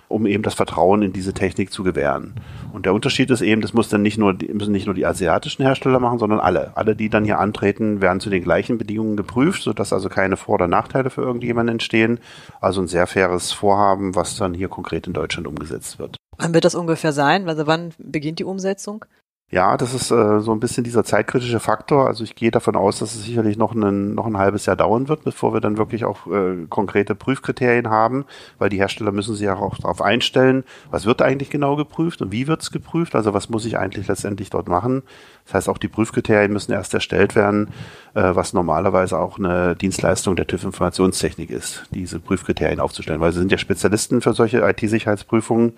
um 0.07 0.27
eben 0.27 0.43
das 0.43 0.53
Vertrauen 0.53 1.01
in 1.01 1.15
diese 1.15 1.33
Technik 1.33 1.73
zu 1.73 1.85
gewähren. 1.85 2.35
Und 2.75 2.85
der 2.85 2.93
Unterschied 2.93 3.31
ist 3.31 3.41
eben, 3.41 3.63
das 3.63 3.73
muss 3.73 3.89
dann 3.89 4.03
nicht 4.03 4.19
nur, 4.19 4.37
müssen 4.53 4.73
nicht 4.73 4.85
nur 4.85 4.95
die 4.95 5.07
asiatischen 5.07 5.63
Hersteller 5.63 5.99
machen, 5.99 6.19
sondern 6.19 6.39
alle. 6.39 6.73
Alle, 6.77 6.97
die 6.97 7.09
dann 7.09 7.25
hier 7.25 7.39
antreten, 7.39 8.03
werden 8.03 8.21
zu 8.21 8.29
den 8.29 8.45
gleichen 8.45 8.77
Bedingungen 8.77 9.17
geprüft, 9.17 9.63
sodass 9.63 9.95
also 9.95 10.11
keine 10.11 10.37
Vor- 10.37 10.57
oder 10.57 10.69
Nachteile 10.69 11.09
für 11.09 11.23
irgendjemanden 11.23 11.77
entstehen. 11.77 12.21
Also 12.61 12.83
ein 12.83 12.89
sehr 12.89 13.07
faires 13.07 13.53
Vorhaben, 13.53 14.15
was 14.15 14.37
dann 14.37 14.53
hier 14.53 14.69
konkret 14.69 15.07
in 15.07 15.15
Deutschland 15.15 15.47
umgesetzt 15.47 15.99
wird. 15.99 16.19
Wann 16.37 16.53
wird 16.53 16.67
das 16.67 16.75
ungefähr 16.75 17.13
sein? 17.13 17.49
Also 17.49 17.67
wann 17.67 17.95
beginnt 17.97 18.39
die 18.39 18.45
Umsetzung? 18.45 19.07
Ja, 19.49 19.77
das 19.77 19.95
ist 19.95 20.11
äh, 20.11 20.41
so 20.41 20.51
ein 20.51 20.59
bisschen 20.59 20.83
dieser 20.83 21.05
zeitkritische 21.05 21.61
Faktor. 21.61 22.09
Also 22.09 22.25
ich 22.25 22.35
gehe 22.35 22.51
davon 22.51 22.75
aus, 22.75 22.99
dass 22.99 23.15
es 23.15 23.25
sicherlich 23.25 23.57
noch, 23.57 23.77
einen, 23.77 24.13
noch 24.17 24.27
ein 24.27 24.39
halbes 24.39 24.67
Jahr 24.67 24.75
dauern 24.75 25.07
wird, 25.07 25.23
bevor 25.23 25.55
wir 25.55 25.61
dann 25.61 25.79
wirklich 25.79 26.05
auch 26.05 26.27
äh, 26.27 26.67
konkrete 26.69 27.15
Prüfkriterien 27.15 27.89
haben, 27.89 28.25
weil 28.59 28.71
die 28.71 28.79
Hersteller 28.79 29.13
müssen 29.13 29.37
sich 29.37 29.49
auch 29.49 29.79
darauf 29.79 30.03
einstellen, 30.03 30.65
was 30.91 31.07
wird 31.07 31.23
eigentlich 31.23 31.49
genau 31.49 31.77
geprüft 31.77 32.23
und 32.23 32.33
wie 32.33 32.49
wird 32.49 32.63
es 32.63 32.73
geprüft, 32.73 33.15
also 33.15 33.35
was 33.35 33.49
muss 33.49 33.65
ich 33.67 33.79
eigentlich 33.79 34.09
letztendlich 34.09 34.51
dort 34.51 34.67
machen. 34.67 35.05
Das 35.45 35.55
heißt, 35.55 35.69
auch 35.69 35.79
die 35.79 35.87
Prüfkriterien 35.87 36.53
müssen 36.53 36.73
erst 36.73 36.93
erstellt 36.93 37.37
werden, 37.37 37.69
äh, 38.15 38.35
was 38.35 38.53
normalerweise 38.53 39.17
auch 39.17 39.39
eine 39.39 39.77
Dienstleistung 39.77 40.35
der 40.35 40.49
TÜV-Informationstechnik 40.49 41.51
ist, 41.51 41.85
diese 41.93 42.19
Prüfkriterien 42.19 42.81
aufzustellen, 42.81 43.21
weil 43.21 43.31
sie 43.31 43.39
sind 43.39 43.53
ja 43.53 43.59
Spezialisten 43.59 44.23
für 44.23 44.35
solche 44.35 44.69
IT-Sicherheitsprüfungen 44.69 45.75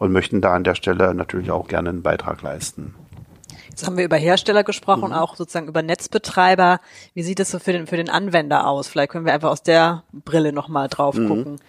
und 0.00 0.12
möchten 0.12 0.40
da 0.40 0.54
an 0.54 0.64
der 0.64 0.74
Stelle 0.74 1.14
natürlich 1.14 1.50
auch 1.50 1.68
gerne 1.68 1.90
einen 1.90 2.02
Beitrag 2.02 2.40
leisten. 2.42 2.94
Jetzt 3.68 3.86
haben 3.86 3.98
wir 3.98 4.04
über 4.04 4.16
Hersteller 4.16 4.64
gesprochen, 4.64 5.10
mhm. 5.10 5.14
auch 5.14 5.36
sozusagen 5.36 5.68
über 5.68 5.82
Netzbetreiber. 5.82 6.80
Wie 7.14 7.22
sieht 7.22 7.38
es 7.38 7.50
so 7.50 7.58
für 7.58 7.72
den, 7.72 7.86
für 7.86 7.96
den 7.96 8.08
Anwender 8.08 8.66
aus? 8.66 8.88
Vielleicht 8.88 9.12
können 9.12 9.26
wir 9.26 9.34
einfach 9.34 9.50
aus 9.50 9.62
der 9.62 10.02
Brille 10.12 10.52
nochmal 10.52 10.88
drauf 10.88 11.16
mhm. 11.16 11.28
gucken. 11.28 11.60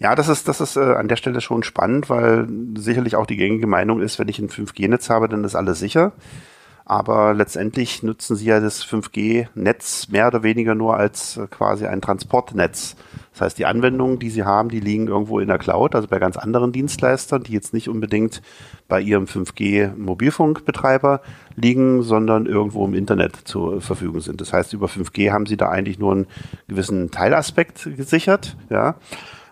Ja, 0.00 0.16
das 0.16 0.28
ist, 0.28 0.48
das 0.48 0.60
ist 0.60 0.76
äh, 0.76 0.80
an 0.80 1.06
der 1.06 1.14
Stelle 1.14 1.40
schon 1.40 1.62
spannend, 1.62 2.10
weil 2.10 2.48
sicherlich 2.76 3.14
auch 3.14 3.26
die 3.26 3.36
gängige 3.36 3.68
Meinung 3.68 4.00
ist, 4.00 4.18
wenn 4.18 4.28
ich 4.28 4.40
ein 4.40 4.48
5G-Netz 4.48 5.08
habe, 5.08 5.28
dann 5.28 5.44
ist 5.44 5.54
alles 5.54 5.78
sicher. 5.78 6.12
Aber 6.86 7.32
letztendlich 7.32 8.02
nutzen 8.02 8.36
sie 8.36 8.44
ja 8.44 8.60
das 8.60 8.84
5G-Netz 8.84 10.08
mehr 10.08 10.26
oder 10.26 10.42
weniger 10.42 10.74
nur 10.74 10.96
als 10.96 11.38
äh, 11.38 11.46
quasi 11.46 11.86
ein 11.86 12.02
Transportnetz. 12.02 12.96
Das 13.32 13.40
heißt, 13.40 13.58
die 13.58 13.64
Anwendungen, 13.64 14.18
die 14.18 14.28
sie 14.28 14.44
haben, 14.44 14.68
die 14.68 14.80
liegen 14.80 15.08
irgendwo 15.08 15.40
in 15.40 15.48
der 15.48 15.58
Cloud, 15.58 15.94
also 15.94 16.08
bei 16.08 16.18
ganz 16.18 16.36
anderen 16.36 16.72
Dienstleistern, 16.72 17.42
die 17.42 17.52
jetzt 17.52 17.72
nicht 17.72 17.88
unbedingt 17.88 18.42
bei 18.86 19.00
ihrem 19.00 19.24
5G-Mobilfunkbetreiber 19.24 21.22
liegen, 21.56 22.02
sondern 22.02 22.44
irgendwo 22.44 22.84
im 22.84 22.94
Internet 22.94 23.34
zur 23.44 23.80
Verfügung 23.80 24.20
sind. 24.20 24.40
Das 24.42 24.52
heißt, 24.52 24.74
über 24.74 24.86
5G 24.86 25.32
haben 25.32 25.46
sie 25.46 25.56
da 25.56 25.70
eigentlich 25.70 25.98
nur 25.98 26.12
einen 26.12 26.26
gewissen 26.68 27.10
Teilaspekt 27.10 27.88
gesichert, 27.96 28.56
ja. 28.68 28.96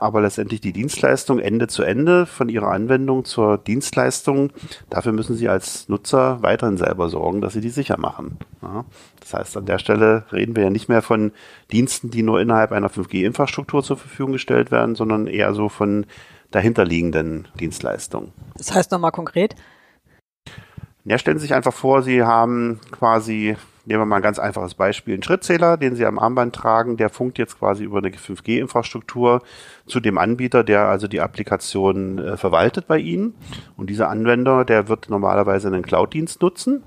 Aber 0.03 0.21
letztendlich 0.21 0.61
die 0.61 0.73
Dienstleistung 0.73 1.39
Ende 1.39 1.69
zu 1.69 1.83
Ende 1.83 2.27
von 2.27 2.49
ihrer 2.49 2.69
Anwendung 2.69 3.25
zur 3.25 3.59
Dienstleistung, 3.59 4.53
dafür 4.91 5.13
müssen 5.13 5.37
sie 5.37 5.49
als 5.49 5.89
Nutzer 5.89 6.43
weiterhin 6.43 6.77
selber 6.77 7.09
sorgen, 7.09 7.41
dass 7.41 7.53
sie 7.53 7.61
die 7.61 7.71
sicher 7.71 7.99
machen. 7.99 8.39
Ja, 8.61 8.85
das 9.21 9.35
heißt, 9.35 9.57
an 9.57 9.67
der 9.67 9.79
Stelle 9.79 10.25
reden 10.33 10.57
wir 10.57 10.65
ja 10.65 10.71
nicht 10.71 10.89
mehr 10.89 11.03
von 11.03 11.33
Diensten, 11.71 12.11
die 12.11 12.23
nur 12.23 12.41
innerhalb 12.41 12.73
einer 12.73 12.91
5G-Infrastruktur 12.91 13.83
zur 13.83 13.97
Verfügung 13.97 14.33
gestellt 14.33 14.71
werden, 14.71 14.95
sondern 14.95 15.27
eher 15.27 15.55
so 15.55 15.69
von 15.69 16.07
dahinterliegenden 16.51 17.49
Dienstleistungen. 17.59 18.33
Das 18.57 18.75
heißt 18.75 18.91
nochmal 18.93 19.13
konkret? 19.13 19.57
Ja, 21.05 21.19
stellen 21.19 21.39
Sie 21.39 21.47
sich 21.47 21.55
einfach 21.55 21.73
vor, 21.73 22.03
Sie 22.03 22.23
haben 22.23 22.81
quasi, 22.93 23.57
nehmen 23.85 24.01
wir 24.01 24.07
mal 24.07 24.17
ein 24.17 24.23
ganz 24.23 24.39
einfaches 24.39 24.75
Beispiel, 24.75 25.15
einen 25.15 25.23
Schrittzähler, 25.23 25.77
den 25.77 25.97
Sie 25.97 26.07
am 26.07 26.19
Armband 26.19 26.55
tragen, 26.55 26.97
der 26.97 27.11
funkt 27.11 27.39
jetzt 27.39 27.59
quasi 27.59 27.85
über 27.85 27.99
eine 27.99 28.11
5G-Infrastruktur 28.11 29.43
zu 29.87 30.01
dem 30.01 30.19
Anbieter, 30.19 30.65
der 30.65 30.87
also 30.87 31.09
die 31.09 31.21
Applikation 31.21 32.19
äh, 32.19 32.37
verwaltet 32.37 32.87
bei 32.87 32.99
Ihnen. 32.99 33.35
Und 33.77 33.91
dieser 33.91 34.09
Anwender, 34.09 34.65
der 34.65 34.89
wird 34.89 35.11
normalerweise 35.11 35.69
einen 35.69 35.83
Cloud-Dienst 35.83 36.41
nutzen. 36.43 36.83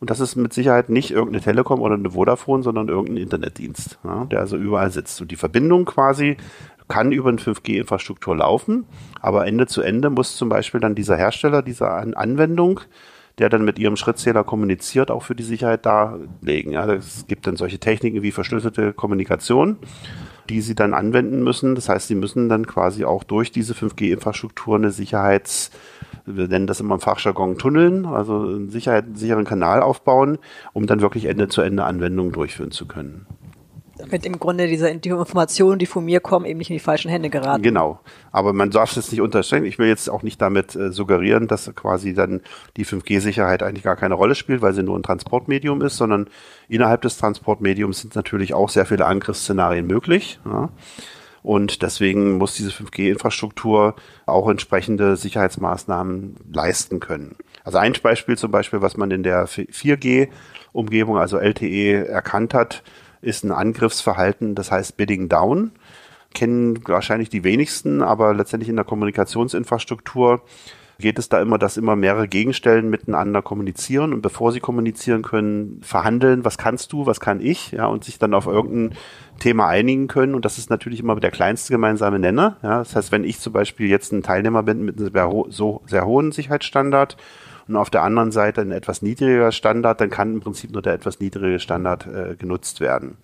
Und 0.00 0.10
das 0.10 0.20
ist 0.20 0.36
mit 0.36 0.52
Sicherheit 0.52 0.88
nicht 0.88 1.10
irgendeine 1.10 1.42
Telekom 1.42 1.80
oder 1.80 1.94
eine 1.94 2.10
Vodafone, 2.10 2.62
sondern 2.62 2.88
irgendein 2.88 3.18
Internetdienst, 3.18 3.98
ja, 4.04 4.24
der 4.24 4.40
also 4.40 4.56
überall 4.56 4.90
sitzt. 4.90 5.20
Und 5.20 5.30
die 5.30 5.36
Verbindung 5.36 5.84
quasi 5.84 6.36
kann 6.88 7.12
über 7.12 7.28
eine 7.28 7.38
5G-Infrastruktur 7.38 8.36
laufen, 8.36 8.84
aber 9.20 9.46
Ende 9.46 9.66
zu 9.66 9.80
Ende 9.80 10.10
muss 10.10 10.36
zum 10.36 10.48
Beispiel 10.48 10.80
dann 10.80 10.96
dieser 10.96 11.16
Hersteller 11.16 11.62
dieser 11.62 11.94
An 11.94 12.14
Anwendung 12.14 12.80
der 13.38 13.48
dann 13.48 13.64
mit 13.64 13.78
ihrem 13.78 13.96
Schrittzähler 13.96 14.44
kommuniziert, 14.44 15.10
auch 15.10 15.22
für 15.22 15.34
die 15.34 15.42
Sicherheit 15.42 15.86
darlegen. 15.86 16.72
Ja, 16.72 16.86
es 16.92 17.26
gibt 17.26 17.46
dann 17.46 17.56
solche 17.56 17.78
Techniken 17.78 18.22
wie 18.22 18.32
verschlüsselte 18.32 18.92
Kommunikation, 18.92 19.78
die 20.48 20.60
sie 20.60 20.74
dann 20.74 20.94
anwenden 20.94 21.42
müssen. 21.42 21.74
Das 21.74 21.88
heißt, 21.88 22.08
sie 22.08 22.14
müssen 22.14 22.48
dann 22.48 22.66
quasi 22.66 23.04
auch 23.04 23.24
durch 23.24 23.52
diese 23.52 23.74
5G-Infrastruktur 23.74 24.76
eine 24.76 24.90
Sicherheits- 24.90 25.70
wir 26.26 26.48
nennen 26.48 26.66
das 26.66 26.80
immer 26.80 26.94
im 26.94 27.00
Fachjargon 27.00 27.58
Tunneln, 27.58 28.04
also 28.04 28.42
einen, 28.42 28.70
Sicherheit, 28.70 29.04
einen 29.04 29.16
sicheren 29.16 29.44
Kanal 29.46 29.82
aufbauen, 29.82 30.38
um 30.72 30.86
dann 30.86 31.00
wirklich 31.00 31.24
Ende 31.24 31.48
zu 31.48 31.62
Ende 31.62 31.84
Anwendungen 31.84 32.32
durchführen 32.32 32.70
zu 32.70 32.86
können 32.86 33.26
damit 34.00 34.26
im 34.26 34.38
Grunde 34.38 34.66
diese 34.66 34.94
die 34.94 35.08
Informationen, 35.08 35.78
die 35.78 35.86
von 35.86 36.04
mir 36.04 36.20
kommen, 36.20 36.46
eben 36.46 36.58
nicht 36.58 36.70
in 36.70 36.76
die 36.76 36.80
falschen 36.80 37.10
Hände 37.10 37.30
geraten. 37.30 37.62
Genau. 37.62 38.00
Aber 38.32 38.52
man 38.52 38.70
darf 38.70 38.90
es 38.90 38.96
jetzt 38.96 39.12
nicht 39.12 39.20
unterstellen. 39.20 39.64
Ich 39.64 39.78
will 39.78 39.88
jetzt 39.88 40.08
auch 40.08 40.22
nicht 40.22 40.40
damit 40.40 40.74
äh, 40.74 40.92
suggerieren, 40.92 41.46
dass 41.46 41.72
quasi 41.74 42.14
dann 42.14 42.40
die 42.76 42.86
5G-Sicherheit 42.86 43.62
eigentlich 43.62 43.84
gar 43.84 43.96
keine 43.96 44.14
Rolle 44.14 44.34
spielt, 44.34 44.62
weil 44.62 44.72
sie 44.72 44.82
nur 44.82 44.98
ein 44.98 45.02
Transportmedium 45.02 45.82
ist, 45.82 45.96
sondern 45.96 46.28
innerhalb 46.68 47.02
des 47.02 47.18
Transportmediums 47.18 48.00
sind 48.00 48.14
natürlich 48.14 48.54
auch 48.54 48.68
sehr 48.68 48.86
viele 48.86 49.06
Angriffsszenarien 49.06 49.86
möglich. 49.86 50.40
Ja. 50.44 50.70
Und 51.42 51.82
deswegen 51.82 52.36
muss 52.36 52.54
diese 52.54 52.70
5G-Infrastruktur 52.70 53.94
auch 54.26 54.48
entsprechende 54.48 55.16
Sicherheitsmaßnahmen 55.16 56.36
leisten 56.52 57.00
können. 57.00 57.36
Also 57.64 57.78
ein 57.78 57.94
Beispiel 58.02 58.36
zum 58.36 58.50
Beispiel, 58.50 58.82
was 58.82 58.96
man 58.96 59.10
in 59.10 59.22
der 59.22 59.48
4G-Umgebung, 59.48 61.18
also 61.18 61.38
LTE, 61.38 62.08
erkannt 62.08 62.52
hat, 62.52 62.82
ist 63.22 63.44
ein 63.44 63.52
Angriffsverhalten, 63.52 64.54
das 64.54 64.70
heißt 64.70 64.96
Bidding 64.96 65.28
Down. 65.28 65.72
Kennen 66.32 66.80
wahrscheinlich 66.86 67.28
die 67.28 67.44
wenigsten, 67.44 68.02
aber 68.02 68.34
letztendlich 68.34 68.68
in 68.68 68.76
der 68.76 68.84
Kommunikationsinfrastruktur 68.84 70.42
geht 71.00 71.18
es 71.18 71.28
da 71.28 71.40
immer, 71.40 71.58
dass 71.58 71.76
immer 71.76 71.96
mehrere 71.96 72.28
Gegenstellen 72.28 72.88
miteinander 72.88 73.42
kommunizieren 73.42 74.12
und 74.12 74.22
bevor 74.22 74.52
sie 74.52 74.60
kommunizieren 74.60 75.22
können, 75.22 75.80
verhandeln, 75.82 76.44
was 76.44 76.58
kannst 76.58 76.92
du, 76.92 77.06
was 77.06 77.20
kann 77.20 77.40
ich, 77.40 77.72
ja, 77.72 77.86
und 77.86 78.04
sich 78.04 78.18
dann 78.18 78.34
auf 78.34 78.46
irgendein 78.46 78.96
Thema 79.38 79.66
einigen 79.66 80.06
können. 80.06 80.34
Und 80.34 80.44
das 80.44 80.58
ist 80.58 80.70
natürlich 80.70 81.00
immer 81.00 81.16
der 81.16 81.30
kleinste 81.30 81.72
gemeinsame 81.72 82.18
Nenner. 82.18 82.58
Ja. 82.62 82.78
Das 82.78 82.94
heißt, 82.94 83.12
wenn 83.12 83.24
ich 83.24 83.40
zum 83.40 83.52
Beispiel 83.52 83.88
jetzt 83.88 84.12
ein 84.12 84.22
Teilnehmer 84.22 84.62
bin 84.62 84.84
mit 84.84 85.00
einem 85.00 85.50
so 85.50 85.82
sehr 85.86 86.06
hohen 86.06 86.32
Sicherheitsstandard 86.32 87.16
und 87.70 87.76
auf 87.76 87.88
der 87.88 88.02
anderen 88.02 88.32
Seite 88.32 88.60
ein 88.60 88.72
etwas 88.72 89.00
niedriger 89.00 89.52
Standard, 89.52 90.00
dann 90.00 90.10
kann 90.10 90.34
im 90.34 90.40
Prinzip 90.40 90.72
nur 90.72 90.82
der 90.82 90.94
etwas 90.94 91.20
niedrige 91.20 91.60
Standard 91.60 92.06
äh, 92.06 92.34
genutzt 92.34 92.80
werden. 92.80 93.16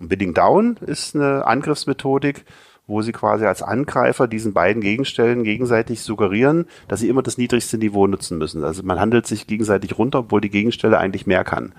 Und 0.00 0.08
Bidding 0.08 0.34
Down 0.34 0.76
ist 0.84 1.14
eine 1.14 1.46
Angriffsmethodik, 1.46 2.44
wo 2.86 3.00
sie 3.00 3.12
quasi 3.12 3.46
als 3.46 3.62
Angreifer 3.62 4.28
diesen 4.28 4.52
beiden 4.52 4.82
Gegenstellen 4.82 5.42
gegenseitig 5.42 6.02
suggerieren, 6.02 6.66
dass 6.86 7.00
sie 7.00 7.08
immer 7.08 7.22
das 7.22 7.38
niedrigste 7.38 7.78
Niveau 7.78 8.06
nutzen 8.06 8.36
müssen. 8.36 8.62
Also 8.62 8.82
man 8.82 9.00
handelt 9.00 9.26
sich 9.26 9.46
gegenseitig 9.46 9.98
runter, 9.98 10.20
obwohl 10.20 10.42
die 10.42 10.50
Gegenstelle 10.50 10.98
eigentlich 10.98 11.26
mehr 11.26 11.44
kann. 11.44 11.72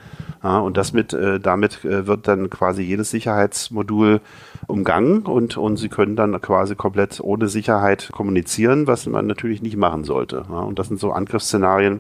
Ja, 0.44 0.58
und 0.60 0.78
das 0.78 0.94
mit, 0.94 1.14
äh, 1.14 1.40
damit 1.40 1.86
äh, 1.86 2.08
wird 2.08 2.28
dann 2.28 2.50
quasi 2.50 2.82
jedes 2.82 3.12
Sicherheitsmodul 3.12 4.20
umgangen 4.68 5.22
und, 5.24 5.58
und 5.58 5.78
sie 5.78 5.90
können 5.90 6.16
dann 6.16 6.42
quasi 6.42 6.76
komplett 6.76 7.20
ohne 7.22 7.50
Sicherheit 7.50 8.10
kommunizieren, 8.12 8.88
was 8.88 9.06
man 9.06 9.28
natürlich 9.28 9.62
nicht 9.62 9.78
machen 9.78 10.04
sollte. 10.04 10.46
Ja, 10.50 10.60
und 10.60 10.80
das 10.80 10.88
sind 10.88 11.00
so 11.00 11.12
Angriffsszenarien, 11.12 12.00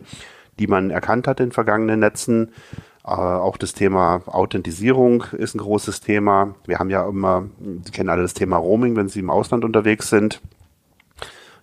die 0.58 0.68
man 0.68 0.90
erkannt 0.90 1.28
hat 1.28 1.40
in 1.40 1.52
vergangenen 1.52 2.00
Netzen, 2.00 2.50
auch 3.06 3.58
das 3.58 3.74
Thema 3.74 4.24
Authentisierung 4.26 5.26
ist 5.34 5.54
ein 5.54 5.60
großes 5.60 6.02
Thema. 6.02 6.56
Wir 6.66 6.80
haben 6.80 6.90
ja 6.90 7.08
immer, 7.08 7.46
Sie 7.84 7.92
kennen 7.92 8.10
alle 8.10 8.24
das 8.24 8.34
Thema 8.34 8.58
Roaming, 8.58 8.96
wenn 8.96 9.10
Sie 9.10 9.20
im 9.20 9.30
Ausland 9.30 9.64
unterwegs 9.64 10.10
sind. 10.10 10.42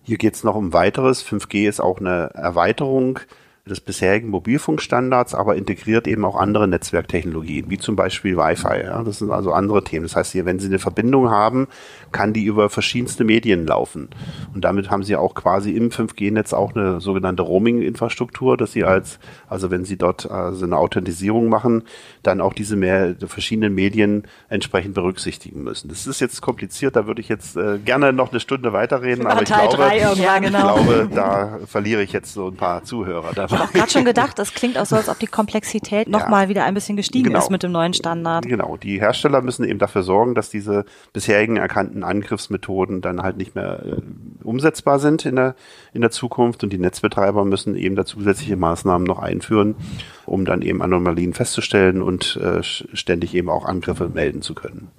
Hier 0.03 0.17
geht 0.17 0.35
es 0.35 0.43
noch 0.43 0.55
um 0.55 0.71
weiteres. 0.71 1.25
5G 1.25 1.67
ist 1.67 1.81
auch 1.81 1.99
eine 1.99 2.29
Erweiterung 2.33 3.19
des 3.65 3.79
bisherigen 3.79 4.27
Mobilfunkstandards, 4.27 5.33
aber 5.33 5.55
integriert 5.55 6.05
eben 6.05 6.25
auch 6.25 6.35
andere 6.35 6.67
Netzwerktechnologien, 6.67 7.69
wie 7.69 7.77
zum 7.77 7.95
Beispiel 7.95 8.35
Wi-Fi. 8.35 8.83
Ja, 8.83 9.01
das 9.03 9.19
sind 9.19 9.31
also 9.31 9.53
andere 9.53 9.85
Themen. 9.85 10.03
Das 10.03 10.17
heißt, 10.17 10.33
hier, 10.33 10.45
wenn 10.45 10.59
Sie 10.59 10.67
eine 10.67 10.79
Verbindung 10.79 11.29
haben, 11.29 11.69
kann 12.11 12.33
die 12.33 12.43
über 12.43 12.69
verschiedenste 12.69 13.23
Medien 13.23 13.65
laufen. 13.65 14.09
Und 14.53 14.65
damit 14.65 14.89
haben 14.89 15.03
Sie 15.03 15.15
auch 15.15 15.33
quasi 15.33 15.71
im 15.71 15.91
5G-Netz 15.91 16.51
auch 16.51 16.75
eine 16.75 16.99
sogenannte 16.99 17.43
Roaming-Infrastruktur, 17.43 18.57
dass 18.57 18.73
Sie 18.73 18.83
als, 18.83 19.17
also 19.47 19.71
wenn 19.71 19.85
Sie 19.85 19.95
dort 19.95 20.29
also 20.29 20.65
eine 20.65 20.77
Authentisierung 20.77 21.47
machen, 21.47 21.83
dann 22.21 22.41
auch 22.41 22.53
diese 22.53 22.75
mehr 22.75 23.15
verschiedenen 23.25 23.73
Medien 23.73 24.23
entsprechend 24.49 24.93
berücksichtigen 24.93 25.63
müssen. 25.63 25.87
Das 25.87 26.05
ist 26.05 26.19
jetzt 26.19 26.41
kompliziert, 26.41 26.97
da 26.97 27.07
würde 27.07 27.21
ich 27.21 27.29
jetzt 27.29 27.55
äh, 27.55 27.79
gerne 27.79 28.11
noch 28.11 28.31
eine 28.31 28.41
Stunde 28.41 28.73
weiterreden, 28.73 29.25
aber 29.25 29.41
ich 29.41 29.47
glaube, 29.47 29.89
ja, 30.21 30.39
genau. 30.39 30.77
ich 30.77 30.85
glaube, 30.85 31.09
da 31.15 31.59
verliere 31.65 32.03
ich 32.03 32.11
jetzt 32.11 32.33
so 32.33 32.47
ein 32.47 32.57
paar 32.57 32.83
Zuhörer 32.83 33.31
dabei 33.33 33.52
habe 33.53 33.63
auch 33.63 33.73
gerade 33.73 33.91
schon 33.91 34.05
gedacht, 34.05 34.39
es 34.39 34.53
klingt 34.53 34.77
auch 34.77 34.85
so, 34.85 34.95
als 34.95 35.09
ob 35.09 35.19
die 35.19 35.27
Komplexität 35.27 36.07
ja. 36.07 36.11
nochmal 36.11 36.49
wieder 36.49 36.63
ein 36.65 36.73
bisschen 36.73 36.95
gestiegen 36.95 37.29
genau. 37.29 37.39
ist 37.39 37.49
mit 37.49 37.63
dem 37.63 37.71
neuen 37.71 37.93
Standard. 37.93 38.45
Genau, 38.45 38.77
die 38.77 38.99
Hersteller 38.99 39.41
müssen 39.41 39.63
eben 39.63 39.79
dafür 39.79 40.03
sorgen, 40.03 40.35
dass 40.35 40.49
diese 40.49 40.85
bisherigen 41.13 41.57
erkannten 41.57 42.03
Angriffsmethoden 42.03 43.01
dann 43.01 43.21
halt 43.21 43.37
nicht 43.37 43.55
mehr 43.55 43.83
äh, 43.85 44.01
umsetzbar 44.43 44.99
sind 44.99 45.25
in 45.25 45.35
der, 45.35 45.55
in 45.93 46.01
der 46.01 46.11
Zukunft 46.11 46.63
und 46.63 46.71
die 46.71 46.77
Netzbetreiber 46.77 47.45
müssen 47.45 47.75
eben 47.75 47.95
da 47.95 48.05
zusätzliche 48.05 48.55
Maßnahmen 48.55 49.05
noch 49.05 49.19
einführen, 49.19 49.75
um 50.25 50.45
dann 50.45 50.61
eben 50.61 50.81
Anomalien 50.81 51.33
festzustellen 51.33 52.01
und 52.01 52.37
äh, 52.37 52.63
ständig 52.63 53.33
eben 53.35 53.49
auch 53.49 53.65
Angriffe 53.65 54.09
melden 54.09 54.41
zu 54.41 54.53
können. 54.53 54.89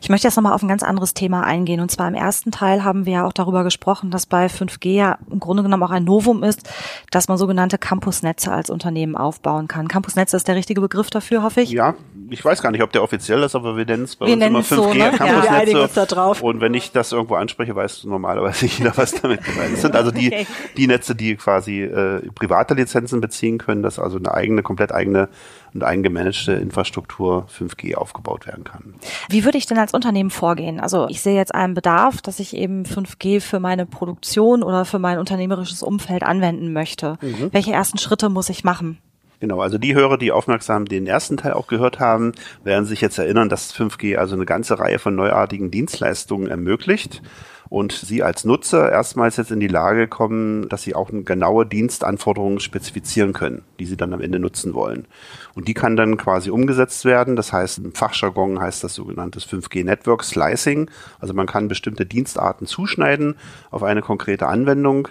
Ich 0.00 0.08
möchte 0.08 0.26
jetzt 0.26 0.36
nochmal 0.36 0.52
auf 0.52 0.62
ein 0.62 0.68
ganz 0.68 0.82
anderes 0.82 1.14
Thema 1.14 1.44
eingehen 1.44 1.80
und 1.80 1.90
zwar 1.90 2.08
im 2.08 2.14
ersten 2.14 2.50
Teil 2.50 2.84
haben 2.84 3.06
wir 3.06 3.12
ja 3.12 3.26
auch 3.26 3.32
darüber 3.32 3.64
gesprochen, 3.64 4.10
dass 4.10 4.26
bei 4.26 4.46
5G 4.46 4.92
ja 4.92 5.18
im 5.30 5.40
Grunde 5.40 5.62
genommen 5.62 5.82
auch 5.82 5.90
ein 5.90 6.04
Novum 6.04 6.42
ist, 6.42 6.68
dass 7.10 7.28
man 7.28 7.38
sogenannte 7.38 7.78
Campusnetze 8.00 8.50
als 8.50 8.70
Unternehmen 8.70 9.14
aufbauen 9.14 9.68
kann. 9.68 9.86
Campusnetze 9.86 10.34
ist 10.34 10.48
der 10.48 10.56
richtige 10.56 10.80
Begriff 10.80 11.10
dafür, 11.10 11.42
hoffe 11.42 11.60
ich. 11.60 11.70
Ja, 11.70 11.94
ich 12.30 12.42
weiß 12.42 12.62
gar 12.62 12.70
nicht, 12.70 12.82
ob 12.82 12.92
der 12.92 13.02
offiziell 13.02 13.42
ist, 13.42 13.54
aber 13.54 13.76
wir 13.76 13.84
nennen 13.84 14.04
es 14.04 14.16
bei 14.16 14.26
wir 14.26 14.34
uns 14.34 14.42
immer 14.42 14.60
5G 14.60 14.74
so, 14.74 14.94
ne? 14.94 15.10
Campusnetze. 15.14 15.78
Ja, 15.78 15.86
da 15.86 16.06
drauf. 16.06 16.42
Und 16.42 16.62
wenn 16.62 16.72
ich 16.72 16.92
das 16.92 17.12
irgendwo 17.12 17.34
anspreche, 17.34 17.76
weiß 17.76 18.04
normalerweise 18.04 18.66
jeder, 18.78 18.96
was 18.96 19.12
damit 19.12 19.44
gemeint 19.44 19.74
ist. 19.74 19.82
Sind 19.82 19.94
also 19.94 20.10
die, 20.10 20.28
okay. 20.28 20.46
die 20.78 20.86
Netze, 20.86 21.14
die 21.14 21.36
quasi 21.36 21.82
äh, 21.82 22.22
private 22.34 22.72
Lizenzen 22.72 23.20
beziehen 23.20 23.58
können, 23.58 23.82
dass 23.82 23.98
also 23.98 24.16
eine 24.16 24.32
eigene, 24.32 24.62
komplett 24.62 24.92
eigene 24.92 25.28
und 25.74 25.84
eingemanagte 25.84 26.52
Infrastruktur 26.52 27.46
5G 27.56 27.94
aufgebaut 27.94 28.46
werden 28.46 28.64
kann. 28.64 28.94
Wie 29.28 29.44
würde 29.44 29.58
ich 29.58 29.66
denn 29.66 29.78
als 29.78 29.94
Unternehmen 29.94 30.30
vorgehen? 30.30 30.80
Also 30.80 31.08
ich 31.08 31.20
sehe 31.20 31.36
jetzt 31.36 31.54
einen 31.54 31.74
Bedarf, 31.74 32.22
dass 32.22 32.40
ich 32.40 32.56
eben 32.56 32.84
5G 32.84 33.40
für 33.40 33.60
meine 33.60 33.86
Produktion 33.86 34.62
oder 34.62 34.84
für 34.84 34.98
mein 34.98 35.18
unternehmerisches 35.18 35.82
Umfeld 35.82 36.22
anwenden 36.22 36.72
möchte. 36.72 37.18
Mhm. 37.20 37.52
Welche 37.52 37.72
ersten 37.72 37.98
Schritte 37.98 38.28
muss 38.28 38.48
ich 38.48 38.64
machen? 38.64 38.98
Genau, 39.40 39.60
also 39.62 39.78
die 39.78 39.94
Hörer, 39.94 40.18
die 40.18 40.32
aufmerksam 40.32 40.84
den 40.84 41.06
ersten 41.06 41.38
Teil 41.38 41.54
auch 41.54 41.66
gehört 41.66 41.98
haben, 41.98 42.32
werden 42.62 42.84
sich 42.84 43.00
jetzt 43.00 43.18
erinnern, 43.18 43.48
dass 43.48 43.74
5G 43.74 44.16
also 44.16 44.34
eine 44.34 44.44
ganze 44.44 44.78
Reihe 44.78 44.98
von 44.98 45.14
neuartigen 45.14 45.70
Dienstleistungen 45.70 46.48
ermöglicht 46.48 47.22
und 47.70 47.92
Sie 47.92 48.24
als 48.24 48.44
Nutzer 48.44 48.90
erstmals 48.90 49.36
jetzt 49.36 49.52
in 49.52 49.60
die 49.60 49.68
Lage 49.68 50.08
kommen, 50.08 50.68
dass 50.68 50.82
Sie 50.82 50.96
auch 50.96 51.08
genaue 51.24 51.64
Dienstanforderungen 51.64 52.58
spezifizieren 52.58 53.32
können, 53.32 53.62
die 53.78 53.86
Sie 53.86 53.96
dann 53.96 54.12
am 54.12 54.20
Ende 54.20 54.40
nutzen 54.40 54.74
wollen. 54.74 55.06
Und 55.54 55.68
die 55.68 55.74
kann 55.74 55.96
dann 55.96 56.16
quasi 56.16 56.50
umgesetzt 56.50 57.04
werden. 57.04 57.36
Das 57.36 57.52
heißt, 57.52 57.78
im 57.78 57.94
Fachjargon 57.94 58.60
heißt 58.60 58.82
das 58.82 58.96
sogenanntes 58.96 59.46
5G 59.46 59.84
Network 59.84 60.24
Slicing. 60.24 60.90
Also 61.20 61.32
man 61.32 61.46
kann 61.46 61.68
bestimmte 61.68 62.06
Dienstarten 62.06 62.66
zuschneiden 62.66 63.36
auf 63.70 63.84
eine 63.84 64.02
konkrete 64.02 64.48
Anwendung. 64.48 65.06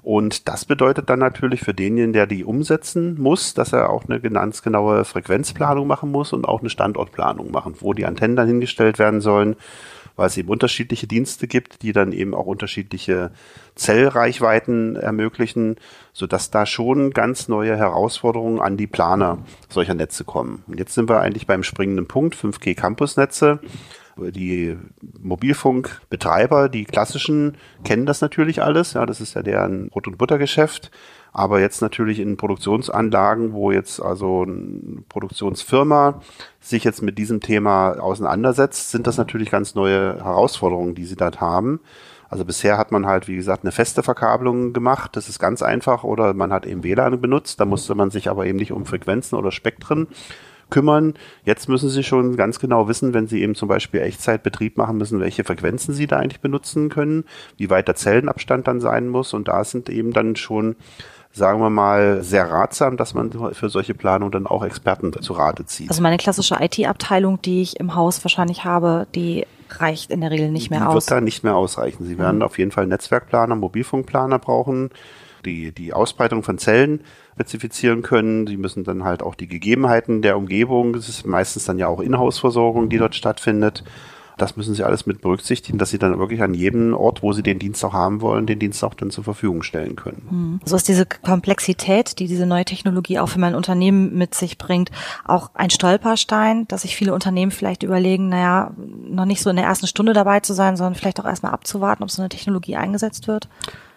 Und 0.00 0.48
das 0.48 0.64
bedeutet 0.64 1.10
dann 1.10 1.18
natürlich 1.18 1.60
für 1.60 1.74
denjenigen, 1.74 2.14
der 2.14 2.26
die 2.26 2.42
umsetzen 2.42 3.20
muss, 3.20 3.52
dass 3.52 3.74
er 3.74 3.90
auch 3.90 4.04
eine 4.08 4.18
ganz 4.18 4.62
genaue 4.62 5.04
Frequenzplanung 5.04 5.86
machen 5.86 6.10
muss 6.10 6.32
und 6.32 6.46
auch 6.46 6.60
eine 6.60 6.70
Standortplanung 6.70 7.50
machen, 7.50 7.74
wo 7.80 7.92
die 7.92 8.06
Antennen 8.06 8.36
dann 8.36 8.48
hingestellt 8.48 8.98
werden 8.98 9.20
sollen 9.20 9.56
weil 10.18 10.26
es 10.26 10.36
eben 10.36 10.48
unterschiedliche 10.48 11.06
Dienste 11.06 11.46
gibt, 11.46 11.82
die 11.82 11.92
dann 11.92 12.10
eben 12.10 12.34
auch 12.34 12.46
unterschiedliche 12.46 13.30
Zellreichweiten 13.76 14.96
ermöglichen, 14.96 15.76
so 16.12 16.26
dass 16.26 16.50
da 16.50 16.66
schon 16.66 17.12
ganz 17.12 17.46
neue 17.46 17.76
Herausforderungen 17.76 18.60
an 18.60 18.76
die 18.76 18.88
Planer 18.88 19.38
solcher 19.68 19.94
Netze 19.94 20.24
kommen. 20.24 20.64
Und 20.66 20.80
jetzt 20.80 20.94
sind 20.94 21.08
wir 21.08 21.20
eigentlich 21.20 21.46
beim 21.46 21.62
springenden 21.62 22.08
Punkt, 22.08 22.34
5G 22.34 22.74
Campusnetze. 22.74 23.60
Die 24.16 24.76
Mobilfunkbetreiber, 25.22 26.68
die 26.68 26.84
klassischen, 26.84 27.56
kennen 27.84 28.04
das 28.04 28.20
natürlich 28.20 28.60
alles. 28.60 28.94
Ja, 28.94 29.06
das 29.06 29.20
ist 29.20 29.34
ja 29.34 29.42
deren 29.42 29.88
Brot- 29.90 30.08
und 30.08 30.18
Buttergeschäft. 30.18 30.90
Aber 31.32 31.60
jetzt 31.60 31.82
natürlich 31.82 32.20
in 32.20 32.36
Produktionsanlagen, 32.36 33.52
wo 33.52 33.70
jetzt 33.70 34.00
also 34.00 34.42
eine 34.42 35.02
Produktionsfirma 35.08 36.20
sich 36.60 36.84
jetzt 36.84 37.02
mit 37.02 37.18
diesem 37.18 37.40
Thema 37.40 37.92
auseinandersetzt, 38.00 38.90
sind 38.90 39.06
das 39.06 39.18
natürlich 39.18 39.50
ganz 39.50 39.74
neue 39.74 40.16
Herausforderungen, 40.22 40.94
die 40.94 41.04
sie 41.04 41.16
dort 41.16 41.40
haben. 41.40 41.80
Also 42.30 42.44
bisher 42.44 42.76
hat 42.76 42.92
man 42.92 43.06
halt, 43.06 43.26
wie 43.26 43.36
gesagt, 43.36 43.64
eine 43.64 43.72
feste 43.72 44.02
Verkabelung 44.02 44.72
gemacht. 44.72 45.16
Das 45.16 45.28
ist 45.28 45.38
ganz 45.38 45.62
einfach. 45.62 46.04
Oder 46.04 46.34
man 46.34 46.52
hat 46.52 46.66
eben 46.66 46.84
WLAN 46.84 47.20
benutzt. 47.20 47.58
Da 47.60 47.64
musste 47.64 47.94
man 47.94 48.10
sich 48.10 48.28
aber 48.28 48.46
eben 48.46 48.58
nicht 48.58 48.72
um 48.72 48.84
Frequenzen 48.84 49.36
oder 49.36 49.50
Spektren 49.50 50.08
kümmern. 50.70 51.14
Jetzt 51.44 51.68
müssen 51.70 51.88
Sie 51.88 52.02
schon 52.02 52.36
ganz 52.36 52.58
genau 52.58 52.88
wissen, 52.88 53.14
wenn 53.14 53.26
Sie 53.26 53.42
eben 53.42 53.54
zum 53.54 53.68
Beispiel 53.68 54.00
Echtzeitbetrieb 54.00 54.76
machen 54.76 54.98
müssen, 54.98 55.20
welche 55.20 55.44
Frequenzen 55.44 55.94
Sie 55.94 56.06
da 56.06 56.18
eigentlich 56.18 56.40
benutzen 56.40 56.90
können, 56.90 57.24
wie 57.56 57.70
weit 57.70 57.88
der 57.88 57.96
Zellenabstand 57.96 58.68
dann 58.68 58.80
sein 58.80 59.08
muss. 59.08 59.32
Und 59.32 59.48
da 59.48 59.64
sind 59.64 59.88
eben 59.88 60.12
dann 60.12 60.36
schon 60.36 60.76
sagen 61.32 61.60
wir 61.60 61.70
mal, 61.70 62.22
sehr 62.22 62.50
ratsam, 62.50 62.96
dass 62.96 63.14
man 63.14 63.30
für 63.54 63.68
solche 63.68 63.94
Planungen 63.94 64.32
dann 64.32 64.46
auch 64.46 64.64
Experten 64.64 65.12
zu 65.12 65.32
Rate 65.32 65.66
zieht. 65.66 65.90
Also 65.90 66.02
meine 66.02 66.16
klassische 66.16 66.56
IT-Abteilung, 66.60 67.40
die 67.42 67.62
ich 67.62 67.78
im 67.78 67.94
Haus 67.94 68.24
wahrscheinlich 68.24 68.64
habe, 68.64 69.06
die 69.14 69.46
reicht 69.70 70.10
in 70.10 70.20
der 70.20 70.30
Regel 70.30 70.50
nicht 70.50 70.70
mehr 70.70 70.80
die 70.80 70.86
aus. 70.86 71.04
Die 71.04 71.10
wird 71.10 71.18
da 71.18 71.20
nicht 71.20 71.44
mehr 71.44 71.56
ausreichen. 71.56 72.06
Sie 72.06 72.18
werden 72.18 72.36
mhm. 72.36 72.42
auf 72.42 72.58
jeden 72.58 72.70
Fall 72.70 72.86
Netzwerkplaner, 72.86 73.54
Mobilfunkplaner 73.54 74.38
brauchen, 74.38 74.90
die 75.44 75.72
die 75.72 75.92
Ausbreitung 75.92 76.42
von 76.42 76.58
Zellen 76.58 77.00
spezifizieren 77.34 78.02
können. 78.02 78.46
Sie 78.46 78.56
müssen 78.56 78.84
dann 78.84 79.04
halt 79.04 79.22
auch 79.22 79.34
die 79.34 79.46
Gegebenheiten 79.46 80.22
der 80.22 80.36
Umgebung, 80.36 80.92
das 80.92 81.08
ist 81.08 81.26
meistens 81.26 81.64
dann 81.66 81.78
ja 81.78 81.86
auch 81.86 82.00
Inhouse-Versorgung, 82.00 82.88
die 82.88 82.98
dort 82.98 83.14
stattfindet, 83.14 83.84
das 84.38 84.56
müssen 84.56 84.74
Sie 84.74 84.84
alles 84.84 85.06
mit 85.06 85.20
berücksichtigen, 85.20 85.78
dass 85.78 85.90
Sie 85.90 85.98
dann 85.98 86.18
wirklich 86.18 86.42
an 86.42 86.54
jedem 86.54 86.94
Ort, 86.94 87.22
wo 87.22 87.32
Sie 87.32 87.42
den 87.42 87.58
Dienst 87.58 87.84
auch 87.84 87.92
haben 87.92 88.20
wollen, 88.20 88.46
den 88.46 88.58
Dienst 88.58 88.82
auch 88.84 88.94
dann 88.94 89.10
zur 89.10 89.24
Verfügung 89.24 89.62
stellen 89.62 89.96
können. 89.96 90.26
Hm. 90.28 90.60
So 90.64 90.76
ist 90.76 90.88
diese 90.88 91.06
Komplexität, 91.06 92.18
die 92.18 92.26
diese 92.26 92.46
neue 92.46 92.64
Technologie 92.64 93.18
auch 93.18 93.28
für 93.28 93.40
mein 93.40 93.54
Unternehmen 93.54 94.16
mit 94.16 94.34
sich 94.34 94.58
bringt, 94.58 94.90
auch 95.24 95.50
ein 95.54 95.70
Stolperstein, 95.70 96.66
dass 96.68 96.82
sich 96.82 96.96
viele 96.96 97.14
Unternehmen 97.14 97.50
vielleicht 97.50 97.82
überlegen, 97.82 98.28
naja, 98.28 98.72
noch 98.76 99.24
nicht 99.24 99.42
so 99.42 99.50
in 99.50 99.56
der 99.56 99.66
ersten 99.66 99.86
Stunde 99.86 100.12
dabei 100.12 100.40
zu 100.40 100.54
sein, 100.54 100.76
sondern 100.76 100.94
vielleicht 100.94 101.20
auch 101.20 101.26
erstmal 101.26 101.52
abzuwarten, 101.52 102.02
ob 102.02 102.10
so 102.10 102.22
eine 102.22 102.28
Technologie 102.28 102.76
eingesetzt 102.76 103.28
wird? 103.28 103.48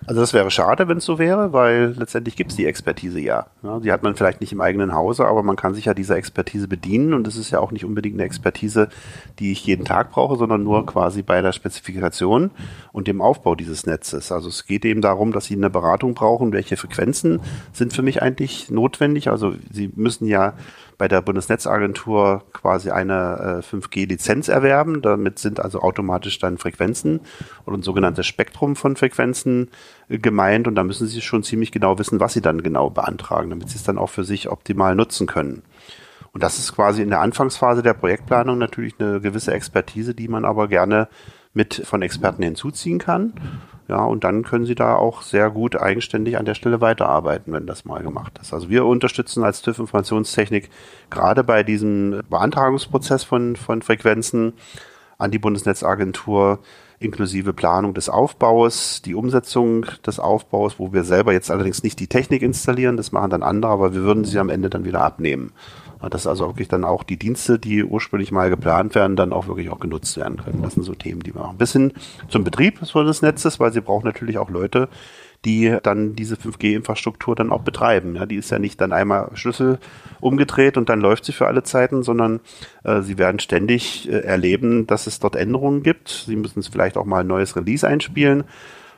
Also 0.07 0.19
das 0.19 0.33
wäre 0.33 0.49
schade, 0.49 0.87
wenn 0.87 0.97
es 0.97 1.05
so 1.05 1.19
wäre, 1.19 1.53
weil 1.53 1.93
letztendlich 1.97 2.35
gibt 2.35 2.51
es 2.51 2.57
die 2.57 2.65
Expertise 2.65 3.19
ja. 3.19 3.47
ja. 3.61 3.79
Die 3.79 3.91
hat 3.91 4.01
man 4.01 4.15
vielleicht 4.15 4.41
nicht 4.41 4.51
im 4.51 4.59
eigenen 4.59 4.95
Hause, 4.95 5.25
aber 5.25 5.43
man 5.43 5.55
kann 5.55 5.75
sich 5.75 5.85
ja 5.85 5.93
dieser 5.93 6.15
Expertise 6.15 6.67
bedienen 6.67 7.13
und 7.13 7.27
es 7.27 7.37
ist 7.37 7.51
ja 7.51 7.59
auch 7.59 7.71
nicht 7.71 7.85
unbedingt 7.85 8.15
eine 8.15 8.23
Expertise, 8.23 8.89
die 9.37 9.51
ich 9.51 9.65
jeden 9.65 9.85
Tag 9.85 10.11
brauche, 10.11 10.37
sondern 10.37 10.63
nur 10.63 10.85
quasi 10.87 11.21
bei 11.21 11.41
der 11.41 11.51
Spezifikation 11.51 12.49
und 12.91 13.07
dem 13.07 13.21
Aufbau 13.21 13.53
dieses 13.53 13.85
Netzes. 13.85 14.31
Also 14.31 14.49
es 14.49 14.65
geht 14.65 14.85
eben 14.85 15.01
darum, 15.01 15.31
dass 15.31 15.45
Sie 15.45 15.55
eine 15.55 15.69
Beratung 15.69 16.15
brauchen, 16.15 16.51
welche 16.51 16.77
Frequenzen 16.77 17.39
sind 17.71 17.93
für 17.93 18.01
mich 18.01 18.23
eigentlich 18.23 18.71
notwendig. 18.71 19.29
Also 19.29 19.53
Sie 19.71 19.91
müssen 19.95 20.25
ja 20.25 20.53
bei 21.01 21.07
der 21.07 21.23
Bundesnetzagentur 21.23 22.43
quasi 22.53 22.91
eine 22.91 23.63
äh, 23.63 23.75
5G-Lizenz 23.75 24.49
erwerben. 24.49 25.01
Damit 25.01 25.39
sind 25.39 25.59
also 25.59 25.81
automatisch 25.81 26.37
dann 26.37 26.59
Frequenzen 26.59 27.21
oder 27.65 27.79
ein 27.79 27.81
sogenanntes 27.81 28.27
Spektrum 28.27 28.75
von 28.75 28.95
Frequenzen 28.95 29.71
äh, 30.09 30.19
gemeint. 30.19 30.67
Und 30.67 30.75
da 30.75 30.83
müssen 30.83 31.07
Sie 31.07 31.21
schon 31.21 31.41
ziemlich 31.41 31.71
genau 31.71 31.97
wissen, 31.97 32.19
was 32.19 32.33
Sie 32.33 32.41
dann 32.41 32.61
genau 32.61 32.91
beantragen, 32.91 33.49
damit 33.49 33.69
Sie 33.69 33.77
es 33.77 33.83
dann 33.83 33.97
auch 33.97 34.11
für 34.11 34.23
sich 34.23 34.47
optimal 34.51 34.93
nutzen 34.93 35.25
können. 35.25 35.63
Und 36.33 36.43
das 36.43 36.59
ist 36.59 36.75
quasi 36.75 37.01
in 37.01 37.09
der 37.09 37.21
Anfangsphase 37.21 37.81
der 37.81 37.95
Projektplanung 37.95 38.59
natürlich 38.59 38.93
eine 38.99 39.21
gewisse 39.21 39.53
Expertise, 39.53 40.13
die 40.13 40.27
man 40.27 40.45
aber 40.45 40.67
gerne 40.67 41.07
mit 41.55 41.81
von 41.83 42.03
Experten 42.03 42.43
hinzuziehen 42.43 42.99
kann. 42.99 43.33
Ja, 43.91 44.05
und 44.05 44.23
dann 44.23 44.43
können 44.43 44.63
Sie 44.63 44.73
da 44.73 44.95
auch 44.95 45.21
sehr 45.21 45.49
gut 45.49 45.75
eigenständig 45.75 46.37
an 46.37 46.45
der 46.45 46.53
Stelle 46.55 46.79
weiterarbeiten, 46.79 47.51
wenn 47.51 47.67
das 47.67 47.83
mal 47.83 48.01
gemacht 48.01 48.39
ist. 48.41 48.53
Also 48.53 48.69
wir 48.69 48.85
unterstützen 48.85 49.43
als 49.43 49.61
TÜV 49.61 49.79
Informationstechnik 49.79 50.69
gerade 51.09 51.43
bei 51.43 51.61
diesem 51.61 52.21
Beantragungsprozess 52.29 53.25
von, 53.25 53.57
von 53.57 53.81
Frequenzen 53.81 54.53
an 55.17 55.29
die 55.29 55.39
Bundesnetzagentur 55.39 56.59
inklusive 56.99 57.51
Planung 57.51 57.93
des 57.93 58.07
Aufbaus, 58.07 59.01
die 59.03 59.13
Umsetzung 59.13 59.85
des 60.05 60.21
Aufbaus, 60.21 60.79
wo 60.79 60.93
wir 60.93 61.03
selber 61.03 61.33
jetzt 61.33 61.51
allerdings 61.51 61.83
nicht 61.83 61.99
die 61.99 62.07
Technik 62.07 62.43
installieren, 62.43 62.95
das 62.95 63.11
machen 63.11 63.31
dann 63.31 63.43
andere, 63.43 63.73
aber 63.73 63.93
wir 63.93 64.03
würden 64.03 64.23
sie 64.23 64.39
am 64.39 64.47
Ende 64.47 64.69
dann 64.69 64.85
wieder 64.85 65.01
abnehmen. 65.01 65.51
Dass 66.09 66.27
also 66.27 66.47
wirklich 66.47 66.67
dann 66.67 66.83
auch 66.83 67.03
die 67.03 67.17
Dienste, 67.17 67.59
die 67.59 67.83
ursprünglich 67.83 68.31
mal 68.31 68.49
geplant 68.49 68.95
werden, 68.95 69.15
dann 69.15 69.33
auch 69.33 69.47
wirklich 69.47 69.69
auch 69.69 69.79
genutzt 69.79 70.17
werden 70.17 70.37
können. 70.37 70.61
Das 70.63 70.73
sind 70.73 70.83
so 70.83 70.95
Themen, 70.95 71.21
die 71.21 71.33
wir 71.33 71.41
machen. 71.41 71.57
Bis 71.57 71.73
hin 71.73 71.93
zum 72.27 72.43
Betrieb 72.43 72.79
des 72.79 73.21
Netzes, 73.21 73.59
weil 73.59 73.71
sie 73.71 73.81
brauchen 73.81 74.05
natürlich 74.05 74.37
auch 74.37 74.49
Leute, 74.49 74.89
die 75.45 75.75
dann 75.81 76.15
diese 76.15 76.35
5G-Infrastruktur 76.35 77.35
dann 77.35 77.51
auch 77.51 77.61
betreiben. 77.61 78.15
Ja, 78.15 78.25
die 78.25 78.35
ist 78.35 78.51
ja 78.51 78.59
nicht 78.59 78.79
dann 78.79 78.93
einmal 78.93 79.31
Schlüssel 79.33 79.79
umgedreht 80.19 80.77
und 80.77 80.89
dann 80.89 81.01
läuft 81.01 81.25
sie 81.25 81.31
für 81.31 81.47
alle 81.47 81.63
Zeiten, 81.63 82.03
sondern 82.03 82.41
äh, 82.83 83.01
sie 83.01 83.17
werden 83.17 83.39
ständig 83.39 84.07
äh, 84.07 84.19
erleben, 84.19 84.85
dass 84.85 85.07
es 85.07 85.19
dort 85.19 85.35
Änderungen 85.35 85.81
gibt. 85.81 86.09
Sie 86.27 86.35
müssen 86.35 86.59
es 86.59 86.67
vielleicht 86.67 86.97
auch 86.97 87.05
mal 87.05 87.21
ein 87.21 87.27
neues 87.27 87.55
Release 87.55 87.87
einspielen 87.87 88.43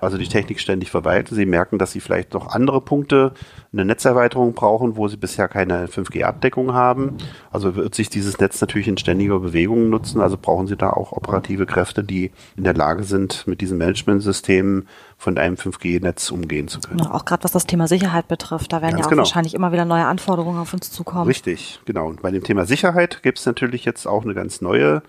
also 0.03 0.17
die 0.17 0.27
Technik 0.27 0.59
ständig 0.59 0.91
verwalten. 0.91 1.33
Sie 1.35 1.45
merken, 1.45 1.77
dass 1.79 1.91
sie 1.91 1.99
vielleicht 1.99 2.33
noch 2.33 2.47
andere 2.47 2.81
Punkte, 2.81 3.33
eine 3.71 3.85
Netzerweiterung 3.85 4.53
brauchen, 4.53 4.95
wo 4.95 5.07
sie 5.07 5.17
bisher 5.17 5.47
keine 5.47 5.87
5G-Abdeckung 5.87 6.73
haben. 6.73 7.17
Also 7.51 7.75
wird 7.75 7.95
sich 7.95 8.09
dieses 8.09 8.39
Netz 8.39 8.61
natürlich 8.61 8.87
in 8.87 8.97
ständiger 8.97 9.39
Bewegung 9.39 9.89
nutzen. 9.89 10.21
Also 10.21 10.37
brauchen 10.37 10.67
sie 10.67 10.77
da 10.77 10.91
auch 10.91 11.11
operative 11.11 11.65
Kräfte, 11.65 12.03
die 12.03 12.31
in 12.55 12.63
der 12.63 12.73
Lage 12.73 13.03
sind, 13.03 13.47
mit 13.47 13.61
diesen 13.61 13.77
Managementsystemen 13.77 14.87
von 15.17 15.37
einem 15.37 15.55
5G-Netz 15.55 16.31
umgehen 16.31 16.67
zu 16.67 16.79
können. 16.81 17.01
auch 17.01 17.25
gerade 17.25 17.43
was 17.43 17.51
das 17.51 17.65
Thema 17.65 17.87
Sicherheit 17.87 18.27
betrifft, 18.27 18.73
da 18.73 18.81
werden 18.81 18.91
Ganz 18.91 19.01
ja 19.01 19.05
auch 19.05 19.09
genau. 19.09 19.21
wahrscheinlich 19.21 19.53
immer 19.53 19.71
wieder 19.71 19.85
neue 19.85 20.05
Anforderungen 20.05 20.59
auf 20.59 20.73
uns 20.73 20.91
zukommen. 20.91 21.27
Richtig, 21.27 21.79
genau. 21.85 22.07
Und 22.07 22.21
bei 22.21 22.31
dem 22.31 22.43
Thema 22.43 22.65
Sicherheit 22.65 23.23
gibt 23.23 23.39
es 23.39 23.45
natürlich 23.45 23.85
jetzt 23.85 24.05
auch 24.05 24.23
eine 24.23 24.33
ganz 24.33 24.61
neue 24.61 25.01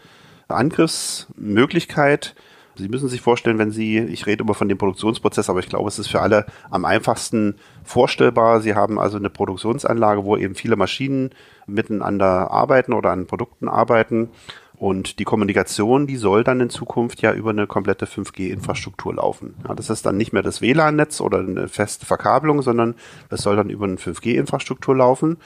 Angriffsmöglichkeit. 0.49 2.35
Sie 2.77 2.89
müssen 2.89 3.09
sich 3.09 3.21
vorstellen, 3.21 3.59
wenn 3.59 3.71
Sie, 3.71 3.99
ich 3.99 4.27
rede 4.27 4.43
immer 4.43 4.55
von 4.55 4.69
dem 4.69 4.79
Produktionsprozess, 4.79 5.49
aber 5.49 5.61
ich 5.61 5.69
glaube, 5.69 5.89
es 5.89 5.99
ist 5.99 6.09
für 6.09 6.21
alle 6.21 6.47
am 6.71 6.85
einfachsten 6.85 7.57
vorstellbar. 7.85 8.61
Sie 8.61 8.75
haben 8.75 8.99
also 8.99 9.17
eine 9.17 9.31
Produktionsanlage, 9.31 10.25
wo 10.25 10.37
eben 10.37 10.55
viele 10.55 10.77
Maschinen 10.77 11.31
miteinander 11.67 12.51
arbeiten 12.51 12.93
oder 12.93 13.11
an 13.11 13.27
Produkten 13.27 13.69
arbeiten. 13.69 14.31
Und 14.77 15.21
die 15.21 15.25
Kommunikation, 15.25 16.09
die 16.09 16.17
soll 16.17 16.43
dann 16.43 16.61
in 16.61 16.69
Zukunft 16.69 17.23
ja 17.23 17.33
über 17.33 17.51
eine 17.51 17.69
komplette 17.69 18.07
5G-Infrastruktur 18.07 19.15
laufen. 19.15 19.55
Ja, 19.69 19.75
das 19.75 19.89
ist 19.89 20.05
dann 20.05 20.17
nicht 20.17 20.33
mehr 20.33 20.43
das 20.43 20.61
WLAN-Netz 20.61 21.21
oder 21.21 21.39
eine 21.39 21.69
feste 21.69 22.07
Verkabelung, 22.07 22.61
sondern 22.61 22.97
es 23.31 23.43
soll 23.43 23.55
dann 23.55 23.71
über 23.71 23.85
eine 23.85 23.97
5G-Infrastruktur 23.97 24.97
laufen. 24.97 25.37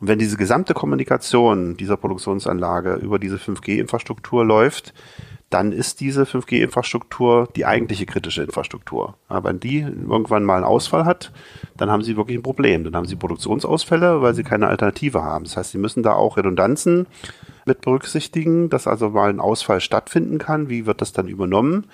Und 0.00 0.08
wenn 0.08 0.18
diese 0.18 0.36
gesamte 0.36 0.74
Kommunikation 0.74 1.78
dieser 1.78 1.96
Produktionsanlage 1.96 2.96
über 2.96 3.18
diese 3.18 3.36
5G-Infrastruktur 3.36 4.44
läuft, 4.44 4.92
dann 5.50 5.72
ist 5.72 6.00
diese 6.00 6.24
5G-Infrastruktur 6.24 7.48
die 7.54 7.66
eigentliche 7.66 8.06
kritische 8.06 8.42
Infrastruktur. 8.42 9.16
Aber 9.28 9.50
wenn 9.50 9.60
die 9.60 9.80
irgendwann 9.80 10.44
mal 10.44 10.56
einen 10.56 10.64
Ausfall 10.64 11.04
hat, 11.04 11.32
dann 11.76 11.90
haben 11.90 12.02
sie 12.02 12.16
wirklich 12.16 12.38
ein 12.38 12.42
Problem. 12.42 12.84
Dann 12.84 12.96
haben 12.96 13.06
sie 13.06 13.16
Produktionsausfälle, 13.16 14.20
weil 14.20 14.34
sie 14.34 14.42
keine 14.42 14.68
Alternative 14.68 15.22
haben. 15.22 15.44
Das 15.44 15.56
heißt, 15.56 15.70
sie 15.70 15.78
müssen 15.78 16.02
da 16.02 16.14
auch 16.14 16.36
Redundanzen 16.36 17.06
mit 17.66 17.82
berücksichtigen, 17.82 18.68
dass 18.68 18.86
also 18.86 19.10
mal 19.10 19.30
ein 19.30 19.40
Ausfall 19.40 19.80
stattfinden 19.80 20.38
kann. 20.38 20.68
Wie 20.68 20.86
wird 20.86 21.00
das 21.00 21.12
dann 21.12 21.28
übernommen? 21.28 21.86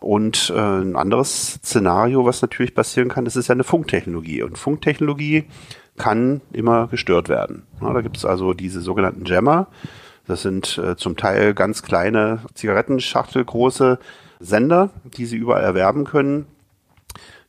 Und 0.00 0.52
äh, 0.54 0.58
ein 0.58 0.96
anderes 0.96 1.54
Szenario, 1.54 2.24
was 2.24 2.42
natürlich 2.42 2.74
passieren 2.74 3.08
kann, 3.08 3.24
das 3.24 3.36
ist 3.36 3.48
ja 3.48 3.54
eine 3.54 3.64
Funktechnologie. 3.64 4.42
Und 4.42 4.58
Funktechnologie 4.58 5.44
kann 5.96 6.40
immer 6.52 6.88
gestört 6.88 7.28
werden. 7.28 7.66
Ja, 7.80 7.92
da 7.92 8.00
gibt 8.00 8.16
es 8.16 8.24
also 8.24 8.52
diese 8.54 8.80
sogenannten 8.80 9.24
Jammer. 9.24 9.68
Das 10.26 10.42
sind 10.42 10.78
äh, 10.78 10.96
zum 10.96 11.16
Teil 11.16 11.54
ganz 11.54 11.82
kleine 11.82 12.40
Zigarettenschachtelgroße 12.54 13.98
Sender, 14.40 14.90
die 15.16 15.26
Sie 15.26 15.36
überall 15.36 15.62
erwerben 15.62 16.04
können, 16.04 16.46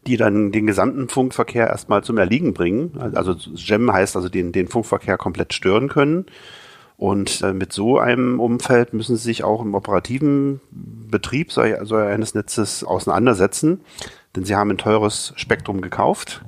die 0.06 0.18
dann 0.18 0.52
den 0.52 0.68
gesamten 0.68 1.10
Funkverkehr 1.10 1.68
erstmal 1.68 2.04
zum 2.04 2.18
Erliegen 2.18 2.54
bringen. 2.54 2.98
Also 3.16 3.36
Gem 3.56 3.92
heißt 3.92 4.16
also 4.16 4.30
den, 4.30 4.52
den 4.52 4.68
Funkverkehr 4.68 5.18
komplett 5.18 5.54
stören 5.54 5.90
können. 5.90 6.26
Und 6.98 7.42
äh, 7.42 7.54
mit 7.54 7.74
so 7.74 8.00
einem 8.00 8.40
Umfeld 8.40 8.94
müssen 8.94 9.18
Sie 9.18 9.24
sich 9.24 9.44
auch 9.44 9.62
im 9.62 9.76
operativen 9.76 10.62
Betrieb 10.72 11.52
so 11.52 11.62
eines 11.62 12.34
Netzes 12.34 12.84
auseinandersetzen, 12.84 13.82
denn 14.36 14.46
Sie 14.46 14.56
haben 14.56 14.72
ein 14.72 14.80
teures 14.80 15.34
Spektrum 15.36 15.82
gekauft 15.82 16.42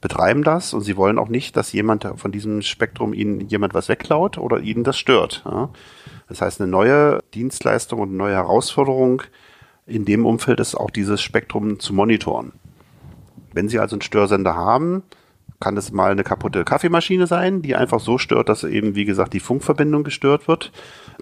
betreiben 0.00 0.44
das 0.44 0.74
und 0.74 0.82
sie 0.82 0.96
wollen 0.96 1.18
auch 1.18 1.28
nicht, 1.28 1.56
dass 1.56 1.72
jemand 1.72 2.08
von 2.16 2.30
diesem 2.30 2.62
Spektrum 2.62 3.12
ihnen 3.12 3.40
jemand 3.48 3.74
was 3.74 3.88
wegklaut 3.88 4.38
oder 4.38 4.60
ihnen 4.60 4.84
das 4.84 4.98
stört. 4.98 5.42
Ja. 5.44 5.70
Das 6.28 6.40
heißt, 6.40 6.60
eine 6.60 6.70
neue 6.70 7.20
Dienstleistung 7.34 8.00
und 8.00 8.08
eine 8.10 8.18
neue 8.18 8.34
Herausforderung 8.34 9.22
in 9.86 10.04
dem 10.04 10.26
Umfeld 10.26 10.60
ist 10.60 10.74
auch 10.74 10.90
dieses 10.90 11.22
Spektrum 11.22 11.80
zu 11.80 11.94
monitoren. 11.94 12.52
Wenn 13.52 13.68
Sie 13.68 13.78
also 13.78 13.96
einen 13.96 14.02
Störsender 14.02 14.54
haben, 14.54 15.02
kann 15.60 15.76
es 15.76 15.90
mal 15.90 16.12
eine 16.12 16.22
kaputte 16.22 16.64
Kaffeemaschine 16.64 17.26
sein, 17.26 17.62
die 17.62 17.74
einfach 17.74 17.98
so 17.98 18.16
stört, 18.16 18.48
dass 18.48 18.62
eben, 18.62 18.94
wie 18.94 19.04
gesagt, 19.04 19.32
die 19.32 19.40
Funkverbindung 19.40 20.04
gestört 20.04 20.46
wird. 20.46 20.70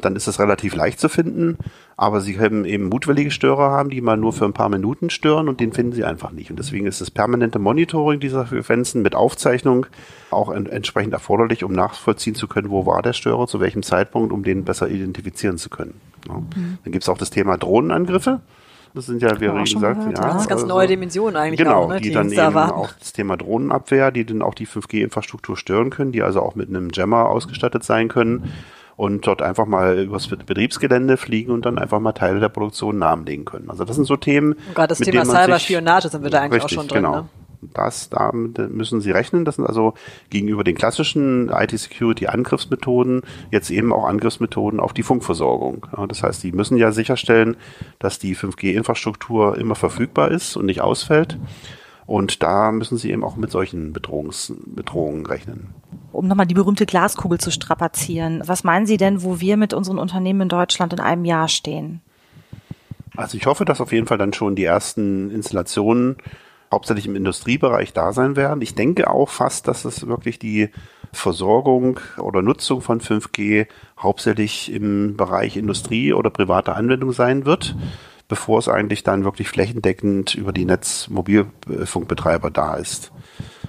Dann 0.03 0.15
ist 0.15 0.27
es 0.27 0.39
relativ 0.39 0.75
leicht 0.75 1.01
zu 1.01 1.09
finden. 1.09 1.57
Aber 1.97 2.21
Sie 2.21 2.35
können 2.35 2.67
eben 2.67 2.91
mutwillige 2.91 3.31
Störer 3.31 3.71
haben, 3.71 3.89
die 3.89 4.03
mal 4.03 4.19
nur 4.19 4.35
für 4.35 4.45
ein 4.45 4.53
paar 4.53 4.69
Minuten 4.69 5.09
stören 5.09 5.49
und 5.49 5.61
den 5.61 5.73
finden 5.73 5.93
Sie 5.93 6.05
einfach 6.05 6.33
nicht. 6.33 6.51
Und 6.51 6.59
deswegen 6.59 6.87
ist 6.87 7.01
das 7.01 7.11
permanente 7.11 7.59
Monitoring 7.59 8.21
dieser 8.21 8.47
Frequenzen 8.47 9.01
mit 9.01 9.15
Aufzeichnung 9.15 9.87
auch 10.31 10.51
en 10.53 10.67
entsprechend 10.67 11.15
erforderlich, 11.15 11.65
um 11.65 11.73
nachvollziehen 11.73 12.35
zu 12.35 12.47
können, 12.47 12.69
wo 12.69 12.85
war 12.85 13.01
der 13.01 13.15
Störer, 13.15 13.47
zu 13.47 13.61
welchem 13.61 13.83
Zeitpunkt, 13.83 14.33
um 14.33 14.43
den 14.43 14.65
besser 14.65 14.89
identifizieren 14.91 15.57
zu 15.57 15.71
können. 15.71 15.95
Ja. 16.29 16.35
Mhm. 16.35 16.79
Dann 16.85 16.93
gibt 16.93 17.05
es 17.05 17.09
auch 17.09 17.19
das 17.19 17.31
Thema 17.31 17.57
Drohnenangriffe. 17.57 18.41
Das 18.97 19.05
sind 19.05 19.21
ja, 19.21 19.39
wie 19.39 19.45
ja, 19.45 19.53
gesagt, 19.63 19.99
gehört, 19.99 20.19
ja. 20.19 20.25
Das 20.25 20.41
ist 20.41 20.49
ganz 20.49 20.63
also, 20.63 20.67
neue 20.67 20.87
Dimensionen 20.87 21.37
eigentlich 21.37 21.59
genau, 21.59 21.83
auch, 21.83 21.89
ne, 21.91 22.01
die, 22.01 22.09
die 22.09 22.15
dann 22.15 22.33
eben 22.33 22.57
auch 22.57 22.91
das 22.99 23.13
Thema 23.13 23.37
Drohnenabwehr, 23.37 24.11
die 24.11 24.25
dann 24.25 24.41
auch 24.41 24.55
die 24.55 24.67
5G-Infrastruktur 24.67 25.59
stören 25.59 25.91
können, 25.91 26.13
die 26.13 26.23
also 26.23 26.41
auch 26.41 26.55
mit 26.55 26.71
einem 26.71 26.89
Jammer 26.95 27.27
ausgestattet 27.27 27.85
sein 27.85 28.09
können 28.09 28.55
und 28.97 29.27
dort 29.27 29.43
einfach 29.43 29.67
mal 29.67 29.99
übers 29.99 30.29
Betriebsgelände 30.29 31.19
fliegen 31.19 31.53
und 31.53 31.67
dann 31.67 31.79
einfach 31.79 32.01
mal 32.01 32.13
Teile 32.13 32.41
der 32.41 32.49
Produktion 32.49 32.99
lahmlegen 32.99 33.45
können. 33.45 33.69
Also 33.69 33.85
das 33.85 33.97
sind 33.97 34.07
so 34.07 34.17
Themen. 34.17 34.55
Und 34.55 34.75
gerade 34.75 34.89
das 34.89 34.99
Thema 35.01 35.27
Cyberspionage 35.27 36.09
sind 36.09 36.23
wir 36.23 36.31
da 36.31 36.41
eigentlich 36.41 36.63
richtig, 36.63 36.79
auch 36.79 36.83
schon 36.83 36.89
drin. 36.89 37.03
Genau. 37.03 37.17
Ne? 37.17 37.29
Das, 37.61 38.11
da 38.11 38.33
müssen 38.33 39.01
Sie 39.01 39.11
rechnen. 39.11 39.45
Das 39.45 39.57
sind 39.57 39.67
also 39.67 39.95
gegenüber 40.31 40.65
den 40.65 40.77
klassischen 40.77 41.49
IT-Security-Angriffsmethoden 41.49 43.23
jetzt 43.51 43.71
eben 43.71 43.93
auch 43.93 44.07
Angriffsmethoden 44.07 44.81
auf 44.81 44.93
die 44.93 45.03
Funkversorgung. 45.03 45.87
Das 46.09 46.23
heißt, 46.23 46.43
die 46.43 46.53
müssen 46.53 46.77
ja 46.77 46.93
sicherstellen, 46.93 47.57
dass 47.99 48.19
die 48.19 48.37
5G-Infrastruktur 48.37 49.59
immer 49.59 49.75
verfügbar 49.75 50.31
ist 50.31 50.57
und 50.57 50.67
nicht 50.67 50.81
ausfällt. 50.81 51.39
Und 52.07 52.43
da 52.43 52.71
müssen 52.71 52.99
Sie 52.99 53.11
eben 53.11 53.25
auch 53.25 53.37
mit 53.37 53.51
solchen 53.51 53.93
Bedrohungs 53.93 54.53
Bedrohungen 54.65 55.27
rechnen. 55.27 55.75
Um 56.13 56.29
nochmal 56.29 56.47
die 56.47 56.55
berühmte 56.55 56.87
Glaskugel 56.87 57.39
zu 57.39 57.51
strapazieren, 57.51 58.43
was 58.47 58.63
meinen 58.63 58.87
Sie 58.87 58.97
denn, 58.97 59.23
wo 59.23 59.41
wir 59.41 59.57
mit 59.57 59.75
unseren 59.75 59.99
Unternehmen 59.99 60.43
in 60.43 60.49
Deutschland 60.49 60.93
in 60.93 61.01
einem 61.01 61.25
Jahr 61.25 61.49
stehen? 61.49 62.01
Also 63.17 63.37
ich 63.37 63.47
hoffe, 63.47 63.65
dass 63.65 63.81
auf 63.81 63.93
jeden 63.93 64.07
Fall 64.07 64.19
dann 64.19 64.33
schon 64.33 64.55
die 64.55 64.65
ersten 64.65 65.31
Installationen 65.31 66.17
hauptsächlich 66.73 67.07
im 67.07 67.17
Industriebereich 67.17 67.93
da 67.93 68.13
sein 68.13 68.37
werden. 68.37 68.63
Ich 68.63 68.75
denke 68.75 69.11
auch 69.11 69.29
fast, 69.29 69.69
dass 69.69 69.85
es 69.85 70.07
wirklich 70.07 70.39
die 70.39 70.71
Versorgung 71.13 72.01
oder 72.19 72.43
Nutzung 72.43 72.83
von 72.83 73.01
5G 73.01 73.67
hauptsächlich 73.99 74.73
im 74.73 75.17
Bereich 75.17 75.57
Industrie 75.57 76.13
oder 76.13 76.31
private 76.31 76.75
Anwendung 76.75 77.13
sein 77.13 77.47
wird, 77.47 77.77
bevor 78.29 78.59
es 78.59 78.69
eigentlich 78.69 79.03
dann 79.03 79.25
wirklich 79.25 79.49
flächendeckend 79.49 80.35
über 80.35 80.53
die 80.53 80.65
Netzmobilfunkbetreiber 80.65 82.51
da 82.51 82.75
ist. 82.75 83.13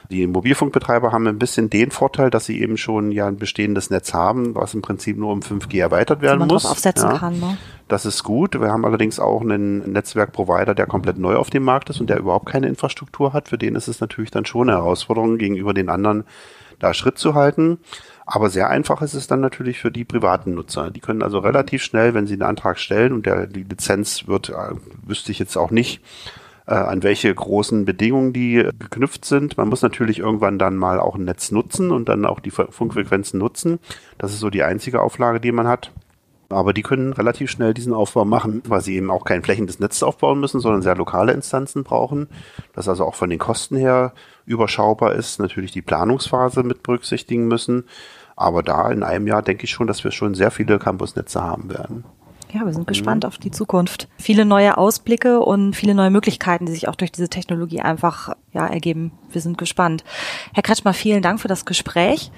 Die 0.10 0.26
Mobilfunkbetreiber 0.26 1.12
haben 1.12 1.28
ein 1.28 1.38
bisschen 1.38 1.70
den 1.70 1.92
Vorteil, 1.92 2.30
dass 2.30 2.46
sie 2.46 2.62
eben 2.62 2.78
schon 2.78 3.12
ja 3.12 3.28
ein 3.28 3.38
bestehendes 3.38 3.90
Netz 3.90 4.14
haben, 4.14 4.56
was 4.56 4.74
im 4.74 4.82
Prinzip 4.82 5.18
nur 5.18 5.34
um 5.34 5.42
5G 5.42 5.80
erweitert 5.80 6.22
werden 6.22 6.40
man 6.40 6.48
muss. 6.48 6.66
aufsetzen 6.66 7.10
ja. 7.10 7.18
kann, 7.18 7.40
ne? 7.40 7.58
Das 7.88 8.06
ist 8.06 8.24
gut. 8.24 8.60
Wir 8.60 8.70
haben 8.70 8.86
allerdings 8.86 9.20
auch 9.20 9.42
einen 9.42 9.92
Netzwerkprovider, 9.92 10.76
der 10.76 10.88
komplett 10.88 11.18
neu 11.18 11.36
auf 11.36 11.50
dem 11.50 11.64
Markt 11.64 11.90
ist 11.90 12.02
und 12.02 12.10
der 12.10 12.20
überhaupt 12.20 12.48
keine 12.48 12.68
Infrastruktur 12.68 13.34
hat. 13.34 13.50
Für 13.50 13.58
den 13.58 13.76
ist 13.76 13.88
es 13.88 14.02
natürlich 14.02 14.32
dann 14.32 14.46
schon 14.46 14.70
eine 14.70 14.78
Herausforderung, 14.78 15.38
gegenüber 15.38 15.74
den 15.74 15.90
anderen 15.90 16.26
da 16.80 16.94
Schritt 16.94 17.18
zu 17.18 17.34
halten. 17.34 17.80
Aber 18.26 18.50
sehr 18.50 18.70
einfach 18.70 19.02
ist 19.02 19.14
es 19.14 19.28
dann 19.28 19.40
natürlich 19.40 19.80
für 19.80 19.92
die 19.92 20.04
privaten 20.04 20.54
Nutzer. 20.54 20.92
Die 20.92 21.00
können 21.00 21.24
also 21.24 21.40
relativ 21.40 21.82
schnell, 21.82 22.14
wenn 22.14 22.28
sie 22.28 22.34
einen 22.34 22.44
Antrag 22.44 22.78
stellen 22.78 23.14
und 23.14 23.26
der, 23.26 23.48
die 23.48 23.64
Lizenz 23.64 24.28
wird, 24.28 24.50
äh, 24.50 24.76
wüsste 25.06 25.32
ich 25.32 25.40
jetzt 25.40 25.56
auch 25.56 25.72
nicht, 25.72 26.02
äh, 26.68 26.74
an 26.74 27.02
welche 27.02 27.34
großen 27.34 27.86
Bedingungen 27.86 28.34
die 28.34 28.56
geknüpft 28.78 29.26
sind. 29.26 29.58
Man 29.58 29.70
muss 29.70 29.82
natürlich 29.82 30.20
irgendwann 30.20 30.60
dann 30.60 30.76
mal 30.76 31.00
auch 31.00 31.16
ein 31.16 31.24
Netz 31.24 31.52
nutzen 31.52 31.92
und 31.92 32.10
dann 32.10 32.26
auch 32.26 32.40
die 32.40 32.52
Funkfrequenzen 32.52 33.40
nutzen. 33.40 33.80
Das 34.18 34.34
ist 34.34 34.40
so 34.40 34.50
die 34.50 34.64
einzige 34.64 35.02
Auflage, 35.02 35.40
die 35.40 35.52
man 35.52 35.68
hat. 35.68 35.92
Aber 36.50 36.72
die 36.72 36.82
können 36.82 37.12
relativ 37.12 37.52
schnell 37.52 37.74
diesen 37.74 37.94
Aufbau 37.94 38.24
machen, 38.24 38.62
weil 38.68 38.82
sie 38.82 38.96
eben 38.96 39.12
auch 39.12 39.26
kein 39.26 39.44
flächendes 39.44 39.80
Netz 39.80 40.02
aufbauen 40.02 40.40
müssen, 40.40 40.62
sondern 40.62 40.82
sehr 40.82 40.96
lokale 40.96 41.34
Instanzen 41.34 41.84
brauchen. 41.84 42.30
Das 42.74 42.88
also 42.88 43.06
auch 43.06 43.16
von 43.16 43.30
den 43.30 43.40
Kosten 43.40 43.76
her 43.76 44.14
überschaubar 44.46 45.14
ist, 45.14 45.40
natürlich 45.40 45.74
die 45.74 45.82
Planungsphase 45.82 46.64
mit 46.64 46.84
berücksichtigen 46.84 47.48
müssen. 47.48 47.84
Aber 48.38 48.64
da 48.64 48.90
in 48.92 49.04
einem 49.04 49.28
Jahr 49.28 49.42
denke 49.42 49.66
ich 49.66 49.72
schon, 49.72 49.88
dass 49.88 50.04
wir 50.04 50.12
schon 50.12 50.36
sehr 50.36 50.52
viele 50.52 50.80
Campusnetze 50.80 51.42
haben 51.42 51.70
werden. 51.70 52.06
Ja, 52.54 52.66
wir 52.66 52.74
sind 52.74 52.88
gespannt 52.88 53.24
mhm. 53.24 53.28
auf 53.28 53.38
die 53.38 53.52
Zukunft. 53.52 54.08
Viele 54.18 54.46
neue 54.46 54.78
Ausblicke 54.78 55.40
und 55.42 55.76
viele 55.76 55.94
neue 55.94 56.10
Möglichkeiten, 56.10 56.66
die 56.66 56.72
sich 56.72 56.88
auch 56.88 56.96
durch 56.96 57.12
diese 57.12 57.30
Technologie 57.30 57.82
einfach 57.82 58.36
ja, 58.54 58.66
ergeben. 58.66 59.12
Wir 59.32 59.42
sind 59.42 59.58
gespannt. 59.58 60.04
Herr 60.54 60.64
Kretschmer, 60.64 60.94
vielen 60.94 61.22
Dank 61.22 61.42
für 61.42 61.50
das 61.50 61.66
Gespräch. 61.66 62.32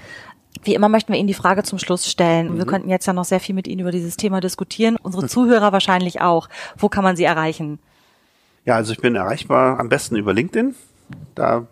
Wie 0.63 0.73
immer 0.73 0.89
möchten 0.89 1.13
wir 1.13 1.19
Ihnen 1.19 1.27
die 1.27 1.35
Frage 1.35 1.63
zum 1.63 1.77
Schluss 1.79 2.09
stellen. 2.09 2.53
Mhm. 2.53 2.57
Wir 2.57 2.65
könnten 2.65 2.89
jetzt 2.89 3.05
ja 3.05 3.13
noch 3.13 3.25
sehr 3.25 3.39
viel 3.39 3.55
mit 3.55 3.67
Ihnen 3.67 3.81
über 3.81 3.91
dieses 3.91 4.17
Thema 4.17 4.41
diskutieren. 4.41 4.97
Unsere 5.01 5.27
Zuhörer 5.27 5.71
wahrscheinlich 5.71 6.21
auch. 6.21 6.49
Wo 6.77 6.89
kann 6.89 7.03
man 7.03 7.15
Sie 7.15 7.23
erreichen? 7.23 7.79
Ja, 8.65 8.75
also 8.75 8.91
ich 8.91 8.99
bin 8.99 9.15
erreichbar 9.15 9.79
am 9.79 9.89
besten 9.89 10.15
über 10.15 10.33
LinkedIn. 10.33 10.75
Da 11.35 11.67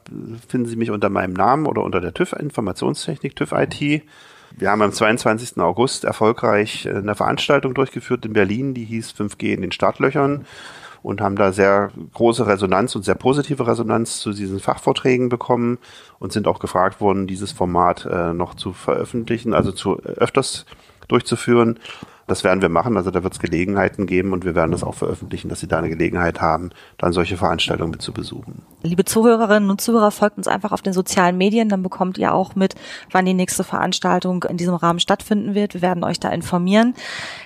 finden 0.48 0.68
Sie 0.68 0.76
mich 0.76 0.92
unter 0.92 1.10
meinem 1.10 1.34
Namen 1.34 1.66
oder 1.66 1.84
unter 1.84 2.02
der 2.02 2.14
TÜV 2.14 2.34
Informationstechnik, 2.34 3.36
TÜV 3.36 3.52
IT. 3.52 4.04
Wir 4.56 4.72
haben 4.72 4.82
am 4.82 4.92
22. 4.92 5.58
August 5.58 6.04
erfolgreich 6.04 6.86
äh, 6.86 6.96
eine 6.96 7.16
Veranstaltung 7.16 7.74
durchgeführt 7.74 8.26
in 8.26 8.34
Berlin, 8.34 8.74
die 8.74 8.86
hieß 8.86 9.12
5G 9.12 9.54
in 9.54 9.62
den 9.62 9.72
Startlöchern 9.72 10.46
und 11.04 11.22
haben 11.22 11.36
da 11.36 11.52
sehr 11.52 11.92
große 12.14 12.48
Resonanz 12.48 12.96
und 12.96 13.06
sehr 13.06 13.16
positive 13.16 13.68
Resonanz 13.68 14.20
zu 14.20 14.34
diesen 14.34 14.60
Fachvorträgen 14.60 15.30
bekommen 15.30 15.78
und 16.20 16.34
sind 16.34 16.48
auch 16.48 16.60
gefragt 16.60 17.00
worden, 17.02 17.28
dieses 17.28 17.52
Format 17.52 18.06
äh, 18.06 18.34
noch 18.34 18.56
zu 18.56 18.74
veröffentlichen, 18.74 19.54
also 19.54 19.72
zu 19.72 20.00
äh, 20.00 20.10
öfters 20.18 20.66
durchzuführen. 21.08 21.80
Das 22.28 22.44
werden 22.44 22.62
wir 22.62 22.70
machen. 22.70 22.98
Also 22.98 23.10
da 23.10 23.24
wird 23.24 23.34
es 23.34 23.40
Gelegenheiten 23.40 24.06
geben 24.06 24.34
und 24.34 24.44
wir 24.44 24.54
werden 24.54 24.72
das 24.72 24.84
auch 24.84 24.96
veröffentlichen, 24.96 25.48
dass 25.48 25.62
Sie 25.62 25.68
da 25.68 25.78
eine 25.78 25.90
Gelegenheit 25.90 26.42
haben, 26.42 26.72
dann 26.98 27.14
solche 27.14 27.38
Veranstaltungen 27.38 27.92
mit 27.92 28.02
zu 28.02 28.12
besuchen. 28.12 28.64
Liebe 28.84 29.06
Zuhörerinnen 29.06 29.70
und 29.70 29.80
Zuhörer, 29.80 30.12
folgt 30.12 30.38
uns 30.38 30.48
einfach 30.48 30.74
auf 30.74 30.82
den 30.82 30.92
sozialen 30.92 31.38
Medien, 31.38 31.70
dann 31.70 31.82
bekommt 31.82 32.18
ihr 32.18 32.34
auch 32.34 32.56
mit, 32.56 32.76
wann 33.12 33.26
die 33.26 33.34
nächste 33.34 33.64
Veranstaltung 33.64 34.44
in 34.44 34.58
diesem 34.58 34.76
Rahmen 34.76 35.00
stattfinden 35.00 35.56
wird. 35.56 35.74
Wir 35.74 35.82
werden 35.82 36.04
euch 36.04 36.20
da 36.20 36.30
informieren. 36.30 36.94